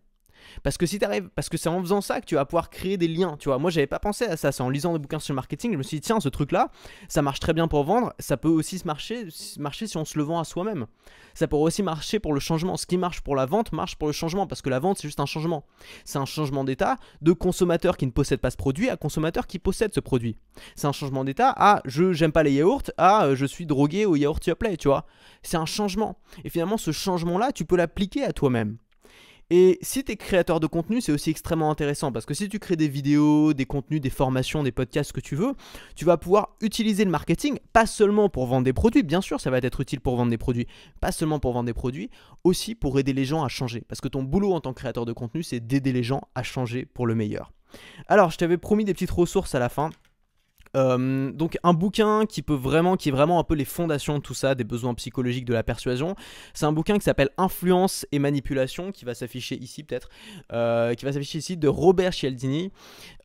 Parce 0.62 0.76
que 0.76 0.87
si 0.87 0.98
t'arrives, 0.98 1.28
parce 1.35 1.48
que 1.48 1.56
c'est 1.56 1.68
en 1.68 1.80
faisant 1.80 2.00
ça 2.00 2.20
que 2.20 2.26
tu 2.26 2.35
vas 2.35 2.44
pouvoir 2.44 2.70
créer 2.70 2.96
des 2.96 3.09
liens. 3.09 3.37
Tu 3.38 3.48
vois, 3.48 3.59
moi 3.59 3.70
j'avais 3.70 3.87
pas 3.87 3.98
pensé 3.98 4.24
à 4.24 4.37
ça. 4.37 4.52
C'est 4.52 4.62
en 4.62 4.70
lisant 4.70 4.92
des 4.92 4.98
bouquins 4.98 5.18
sur 5.18 5.32
le 5.32 5.37
marketing, 5.37 5.72
je 5.72 5.78
me 5.78 5.82
suis 5.82 5.98
dit 5.98 6.00
tiens, 6.02 6.20
ce 6.20 6.28
truc-là, 6.28 6.70
ça 7.09 7.22
marche 7.22 7.40
très 7.40 7.52
bien 7.52 7.68
pour 7.68 7.85
vendre. 7.85 8.12
Ça 8.18 8.37
peut 8.37 8.48
aussi 8.48 8.78
se 8.78 8.87
marcher, 8.87 9.28
marcher 9.59 9.87
si 9.87 9.96
on 9.96 10.04
se 10.04 10.18
le 10.18 10.24
vend 10.24 10.40
à 10.40 10.44
soi-même. 10.44 10.87
Ça 11.35 11.46
pourrait 11.48 11.64
aussi 11.64 11.82
marcher 11.82 12.18
pour 12.18 12.32
le 12.32 12.40
changement. 12.40 12.76
Ce 12.76 12.87
qui 12.87 12.96
marche 12.96 13.20
pour 13.20 13.37
la 13.37 13.46
vente 13.46 13.72
marche 13.72 13.96
pour 13.96 14.09
le 14.09 14.12
changement 14.12 14.46
parce 14.46 14.62
que 14.62 14.70
la 14.70 14.78
vente 14.78 14.98
c'est 14.98 15.09
juste 15.09 15.20
un 15.20 15.26
changement. 15.26 15.64
C'est 16.04 16.18
un 16.18 16.24
changement 16.24 16.64
d'état 16.64 16.96
de 17.20 17.32
consommateur 17.32 17.96
qui 17.96 18.06
ne 18.06 18.11
possède 18.11 18.40
pas 18.40 18.50
ce 18.50 18.56
produit 18.56 18.88
à 18.88 18.96
consommateur 18.96 19.46
qui 19.46 19.59
possède 19.59 19.92
ce 19.92 20.00
produit. 20.00 20.38
C'est 20.74 20.87
un 20.87 20.92
changement 20.92 21.24
d'état 21.24 21.52
à 21.56 21.82
je 21.85 22.12
j'aime 22.12 22.32
pas 22.32 22.42
les 22.42 22.52
yaourts 22.52 22.90
à 22.96 23.35
je 23.35 23.44
suis 23.44 23.66
drogué 23.66 24.06
au 24.06 24.16
yaourt 24.16 24.44
Yoplait, 24.46 24.76
tu 24.76 24.88
vois. 24.88 25.06
C'est 25.42 25.56
un 25.56 25.66
changement. 25.66 26.18
Et 26.44 26.48
finalement 26.48 26.78
ce 26.78 26.90
changement 26.90 27.38
là, 27.38 27.52
tu 27.52 27.64
peux 27.64 27.76
l'appliquer 27.76 28.24
à 28.24 28.32
toi-même. 28.32 28.78
Et 29.50 29.78
si 29.80 30.02
tu 30.02 30.11
es 30.11 30.16
créateur 30.16 30.59
de 30.59 30.66
contenu, 30.66 31.00
c'est 31.00 31.12
aussi 31.12 31.30
extrêmement 31.30 31.70
intéressant 31.70 32.11
parce 32.11 32.26
que 32.26 32.35
si 32.35 32.48
tu 32.48 32.59
crées 32.59 32.74
des 32.74 32.88
vidéos, 32.88 33.54
des 33.54 33.64
contenus, 33.64 34.00
des 34.00 34.11
formations, 34.11 34.64
des 34.64 34.72
podcasts, 34.72 35.09
ce 35.09 35.12
que 35.12 35.20
tu 35.20 35.37
veux, 35.37 35.54
tu 35.94 36.04
vas 36.04 36.16
pouvoir 36.16 36.56
utiliser 36.61 37.04
le 37.04 37.12
marketing 37.12 37.59
pas 37.72 37.87
seulement 37.87 38.28
pour 38.28 38.46
vendre 38.46 38.64
des 38.64 38.72
produits, 38.72 39.04
bien 39.04 39.20
sûr, 39.20 39.40
ça 39.40 39.50
va 39.50 39.59
être 39.59 39.80
utile 39.80 40.00
pour 40.00 40.16
vendre 40.16 40.30
des 40.30 40.38
produits, 40.38 40.66
pas 41.00 41.12
seulement 41.12 41.38
pour 41.38 41.52
vendre 41.52 41.66
des 41.66 41.74
produits, 41.74 42.11
aussi 42.42 42.74
pour 42.74 42.98
aider 42.98 43.12
les 43.12 43.24
gens 43.24 43.44
à 43.44 43.48
changer. 43.48 43.85
Parce 43.87 44.00
que 44.00 44.09
ton 44.09 44.24
boulot 44.24 44.52
en 44.52 44.61
tant 44.61 44.72
que 44.72 44.80
créateur 44.80 45.04
de 45.04 45.12
contenu, 45.12 45.44
c'est 45.44 45.61
d'aider 45.61 45.92
les 45.92 46.02
gens 46.02 46.22
à 46.35 46.42
changer 46.42 46.85
pour 46.85 47.06
le 47.06 47.14
meilleur. 47.14 47.52
Alors, 48.09 48.30
je 48.30 48.38
t'avais 48.38 48.59
promis 48.59 48.85
des 48.85 48.94
petites 48.94 49.11
ressources 49.11 49.54
à 49.54 49.61
la 49.61 49.68
fin. 49.68 49.90
Euh, 50.77 51.33
donc 51.33 51.59
un 51.62 51.73
bouquin 51.73 52.27
qui 52.27 52.43
peut 52.43 52.55
vraiment, 52.55 52.97
qui 52.97 53.09
est 53.09 53.12
vraiment 53.12 53.39
un 53.39 53.45
peu 53.45 53.55
les 53.55 53.65
fondations 53.65 54.19
de 54.19 54.23
tout 54.23 54.35
ça, 54.35 54.55
des 54.55 54.65
besoins 54.65 54.95
psychologiques 54.95 55.45
de 55.45 55.55
la 55.55 55.62
persuasion. 55.62 56.15
C'est 56.55 56.67
un 56.67 56.73
bouquin 56.73 56.99
qui 56.99 57.05
s'appelle 57.05 57.31
Influence 57.39 58.07
et 58.12 58.19
manipulation, 58.19 58.93
qui 58.93 59.05
va 59.05 59.15
s'afficher 59.15 59.57
ici 59.57 59.83
peut-être, 59.83 60.09
euh, 60.53 60.95
qui 60.95 61.05
va 61.05 61.12
s'afficher 61.12 61.39
ici 61.39 61.57
de 61.57 61.69
Robert 61.69 62.12
Cialdini, 62.12 62.73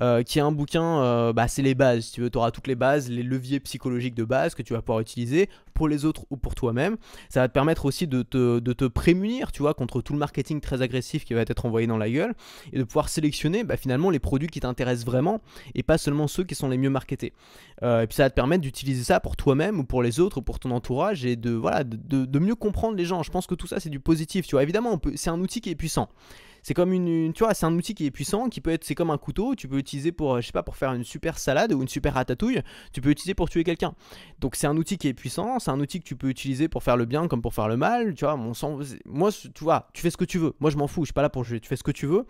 euh, 0.01 0.23
qui 0.23 0.39
est 0.39 0.41
un 0.41 0.51
bouquin, 0.51 1.31
bah, 1.33 1.47
c'est 1.47 1.61
les 1.61 1.75
bases. 1.75 2.11
Tu 2.11 2.21
veux, 2.21 2.29
tu 2.29 2.37
auras 2.37 2.51
toutes 2.51 2.67
les 2.67 2.75
bases, 2.75 3.09
les 3.09 3.23
leviers 3.23 3.59
psychologiques 3.59 4.15
de 4.15 4.23
base 4.23 4.55
que 4.55 4.61
tu 4.61 4.73
vas 4.73 4.81
pouvoir 4.81 4.99
utiliser 4.99 5.49
pour 5.81 5.87
les 5.87 6.05
autres 6.05 6.27
ou 6.29 6.37
pour 6.37 6.53
toi-même. 6.53 6.97
Ça 7.27 7.39
va 7.39 7.47
te 7.47 7.53
permettre 7.53 7.85
aussi 7.85 8.05
de 8.05 8.21
te, 8.21 8.59
de 8.59 8.73
te, 8.73 8.85
prémunir, 8.85 9.51
tu 9.51 9.63
vois, 9.63 9.73
contre 9.73 10.03
tout 10.03 10.13
le 10.13 10.19
marketing 10.19 10.61
très 10.61 10.83
agressif 10.83 11.25
qui 11.25 11.33
va 11.33 11.41
être 11.41 11.65
envoyé 11.65 11.87
dans 11.87 11.97
la 11.97 12.07
gueule 12.07 12.35
et 12.71 12.77
de 12.77 12.83
pouvoir 12.83 13.09
sélectionner 13.09 13.63
bah, 13.63 13.77
finalement 13.77 14.11
les 14.11 14.19
produits 14.19 14.47
qui 14.47 14.59
t'intéressent 14.59 15.07
vraiment 15.07 15.41
et 15.73 15.81
pas 15.81 15.97
seulement 15.97 16.27
ceux 16.27 16.43
qui 16.43 16.53
sont 16.53 16.69
les 16.69 16.77
mieux 16.77 16.91
marketés. 16.91 17.33
Euh, 17.81 18.03
et 18.03 18.05
puis 18.05 18.15
ça 18.15 18.25
va 18.25 18.29
te 18.29 18.35
permettre 18.35 18.61
d'utiliser 18.61 19.03
ça 19.03 19.19
pour 19.19 19.35
toi-même 19.35 19.79
ou 19.79 19.83
pour 19.83 20.03
les 20.03 20.19
autres 20.19 20.37
ou 20.37 20.41
pour 20.43 20.59
ton 20.59 20.69
entourage 20.69 21.25
et 21.25 21.35
de, 21.35 21.49
voilà, 21.49 21.83
de, 21.83 22.39
mieux 22.39 22.53
comprendre 22.53 22.95
les 22.95 23.05
gens. 23.05 23.23
Je 23.23 23.31
pense 23.31 23.47
que 23.47 23.55
tout 23.55 23.65
ça 23.65 23.79
c'est 23.79 23.89
du 23.89 23.99
positif, 23.99 24.45
tu 24.45 24.53
vois. 24.53 24.61
Évidemment, 24.61 25.01
c'est 25.15 25.31
un 25.31 25.39
outil 25.39 25.61
qui 25.61 25.71
est 25.71 25.75
puissant. 25.75 26.09
C'est 26.63 26.73
comme 26.73 26.93
une, 26.93 27.33
tu 27.33 27.43
vois, 27.43 27.53
c'est 27.53 27.65
un 27.65 27.75
outil 27.75 27.95
qui 27.95 28.05
est 28.05 28.11
puissant, 28.11 28.49
qui 28.49 28.61
peut 28.61 28.71
être, 28.71 28.83
c'est 28.83 28.95
comme 28.95 29.09
un 29.09 29.17
couteau, 29.17 29.55
tu 29.55 29.67
peux 29.67 29.77
l'utiliser 29.77 30.11
pour, 30.11 30.39
je 30.39 30.45
sais 30.45 30.51
pas, 30.51 30.63
pour 30.63 30.77
faire 30.77 30.93
une 30.93 31.03
super 31.03 31.37
salade 31.37 31.73
ou 31.73 31.81
une 31.81 31.87
super 31.87 32.13
ratatouille, 32.13 32.61
tu 32.93 33.01
peux 33.01 33.09
l'utiliser 33.09 33.33
pour 33.33 33.49
tuer 33.49 33.63
quelqu'un. 33.63 33.93
Donc 34.39 34.55
c'est 34.55 34.67
un 34.67 34.77
outil 34.77 34.97
qui 34.97 35.07
est 35.07 35.13
puissant, 35.13 35.59
c'est 35.59 35.71
un 35.71 35.79
outil 35.79 35.99
que 35.99 36.05
tu 36.05 36.15
peux 36.15 36.29
utiliser 36.29 36.67
pour 36.67 36.83
faire 36.83 36.97
le 36.97 37.05
bien 37.05 37.27
comme 37.27 37.41
pour 37.41 37.53
faire 37.53 37.67
le 37.67 37.77
mal, 37.77 38.13
tu 38.13 38.25
vois. 38.25 38.35
Mon 38.35 38.53
sens, 38.53 38.95
moi, 39.05 39.31
tu 39.31 39.63
vois, 39.63 39.87
tu 39.93 40.01
fais 40.01 40.09
ce 40.09 40.17
que 40.17 40.25
tu 40.25 40.37
veux. 40.37 40.53
Moi, 40.59 40.69
je 40.69 40.77
m'en 40.77 40.87
fous, 40.87 41.01
je 41.01 41.07
suis 41.07 41.13
pas 41.13 41.21
là 41.21 41.29
pour 41.29 41.43
jouer. 41.43 41.59
Tu 41.59 41.67
fais 41.67 41.75
ce 41.75 41.83
que 41.83 41.91
tu 41.91 42.05
veux, 42.05 42.25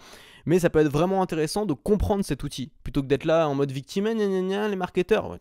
mais 0.46 0.60
ça 0.60 0.70
peut 0.70 0.80
être 0.80 0.91
vraiment 0.91 1.22
intéressant 1.22 1.65
de 1.65 1.74
comprendre 1.74 2.24
cet 2.24 2.44
outil 2.44 2.72
plutôt 2.84 3.02
que 3.02 3.08
d'être 3.08 3.26
là 3.26 3.48
en 3.48 3.56
mode 3.56 3.72
victime, 3.72 4.06
les 4.08 4.76
marketeurs. 4.76 5.38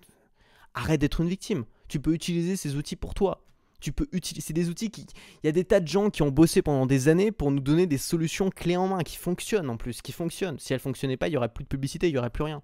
Arrête 0.75 1.01
d'être 1.01 1.21
une 1.21 1.29
victime. 1.29 1.65
Tu 1.89 2.01
peux 2.01 2.13
utiliser 2.13 2.57
ces 2.57 2.77
outils 2.77 2.97
pour 2.97 3.15
toi 3.15 3.43
tu 3.81 3.93
peux 3.93 4.09
utiliser. 4.13 4.47
C'est 4.47 4.53
des 4.53 4.69
outils 4.69 4.91
qui. 4.91 5.07
Il 5.43 5.47
y 5.47 5.49
a 5.49 5.53
des 5.53 5.65
tas 5.65 5.81
de 5.81 5.89
gens 5.89 6.11
qui 6.11 6.23
ont 6.23 6.31
bossé 6.31 6.63
pendant 6.63 6.87
des 6.87 7.09
années 7.09 7.33
pour 7.33 7.51
nous 7.51 7.61
donner 7.61 7.87
des 7.87 7.99
solutions 7.99 8.51
clés 8.51 8.77
en 8.77 8.89
main 8.89 9.03
qui 9.03 9.17
fonctionnent 9.17 9.71
en 9.71 9.77
plus, 9.77 10.03
qui 10.03 10.13
fonctionnent. 10.13 10.59
Si 10.59 10.73
elles 10.73 10.81
fonctionnaient 10.81 11.17
pas, 11.17 11.29
il 11.29 11.33
y 11.33 11.37
aurait 11.37 11.53
plus 11.53 11.65
de 11.65 11.69
publicité, 11.69 12.09
il 12.09 12.15
y 12.15 12.19
aurait 12.19 12.31
plus 12.31 12.45
rien. 12.45 12.63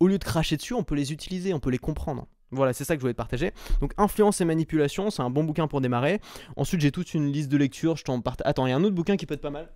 Au 0.00 0.08
lieu 0.08 0.18
de 0.18 0.24
cracher 0.24 0.56
dessus, 0.56 0.74
on 0.74 0.82
peut 0.82 0.96
les 0.96 1.12
utiliser, 1.12 1.54
on 1.54 1.60
peut 1.60 1.70
les 1.70 1.78
comprendre. 1.78 2.26
Voilà, 2.50 2.74
c'est 2.74 2.84
ça 2.84 2.94
que 2.94 3.00
je 3.00 3.02
voulais 3.02 3.14
te 3.14 3.18
partager. 3.18 3.52
Donc, 3.80 3.92
influence 3.96 4.40
et 4.42 4.44
manipulation, 4.44 5.08
c'est 5.10 5.22
un 5.22 5.30
bon 5.30 5.42
bouquin 5.42 5.68
pour 5.68 5.80
démarrer. 5.80 6.20
Ensuite, 6.56 6.82
j'ai 6.82 6.92
toute 6.92 7.14
une 7.14 7.32
liste 7.32 7.48
de 7.48 7.56
lectures. 7.56 7.96
Je 7.96 8.04
t'en 8.04 8.20
partage. 8.20 8.46
Attends, 8.46 8.66
il 8.66 8.70
y 8.70 8.72
a 8.72 8.76
un 8.76 8.84
autre 8.84 8.94
bouquin 8.94 9.16
qui 9.16 9.24
peut 9.24 9.34
être 9.34 9.40
pas 9.40 9.50
mal. 9.50 9.70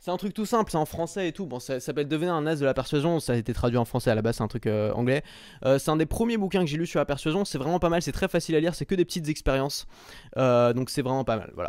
C'est 0.00 0.12
un 0.12 0.16
truc 0.16 0.32
tout 0.32 0.46
simple, 0.46 0.70
c'est 0.70 0.76
en 0.76 0.86
français 0.86 1.28
et 1.28 1.32
tout. 1.32 1.46
Bon, 1.46 1.58
ça, 1.58 1.80
s'appelle 1.80 2.06
Devenir 2.06 2.32
un 2.32 2.46
as 2.46 2.56
de 2.56 2.64
la 2.64 2.72
persuasion. 2.72 3.18
Ça 3.18 3.32
a 3.32 3.36
été 3.36 3.52
traduit 3.52 3.78
en 3.78 3.84
français 3.84 4.10
à 4.10 4.14
la 4.14 4.22
base, 4.22 4.36
c'est 4.36 4.44
un 4.44 4.48
truc 4.48 4.66
euh, 4.66 4.92
anglais. 4.92 5.24
Euh, 5.64 5.78
c'est 5.80 5.90
un 5.90 5.96
des 5.96 6.06
premiers 6.06 6.36
bouquins 6.36 6.60
que 6.60 6.66
j'ai 6.66 6.76
lu 6.76 6.86
sur 6.86 7.00
la 7.00 7.04
persuasion. 7.04 7.44
C'est 7.44 7.58
vraiment 7.58 7.80
pas 7.80 7.88
mal, 7.88 8.00
c'est 8.00 8.12
très 8.12 8.28
facile 8.28 8.54
à 8.54 8.60
lire, 8.60 8.76
c'est 8.76 8.86
que 8.86 8.94
des 8.94 9.04
petites 9.04 9.28
expériences. 9.28 9.86
Euh, 10.36 10.72
donc 10.72 10.90
c'est 10.90 11.02
vraiment 11.02 11.24
pas 11.24 11.36
mal. 11.36 11.50
Voilà. 11.54 11.66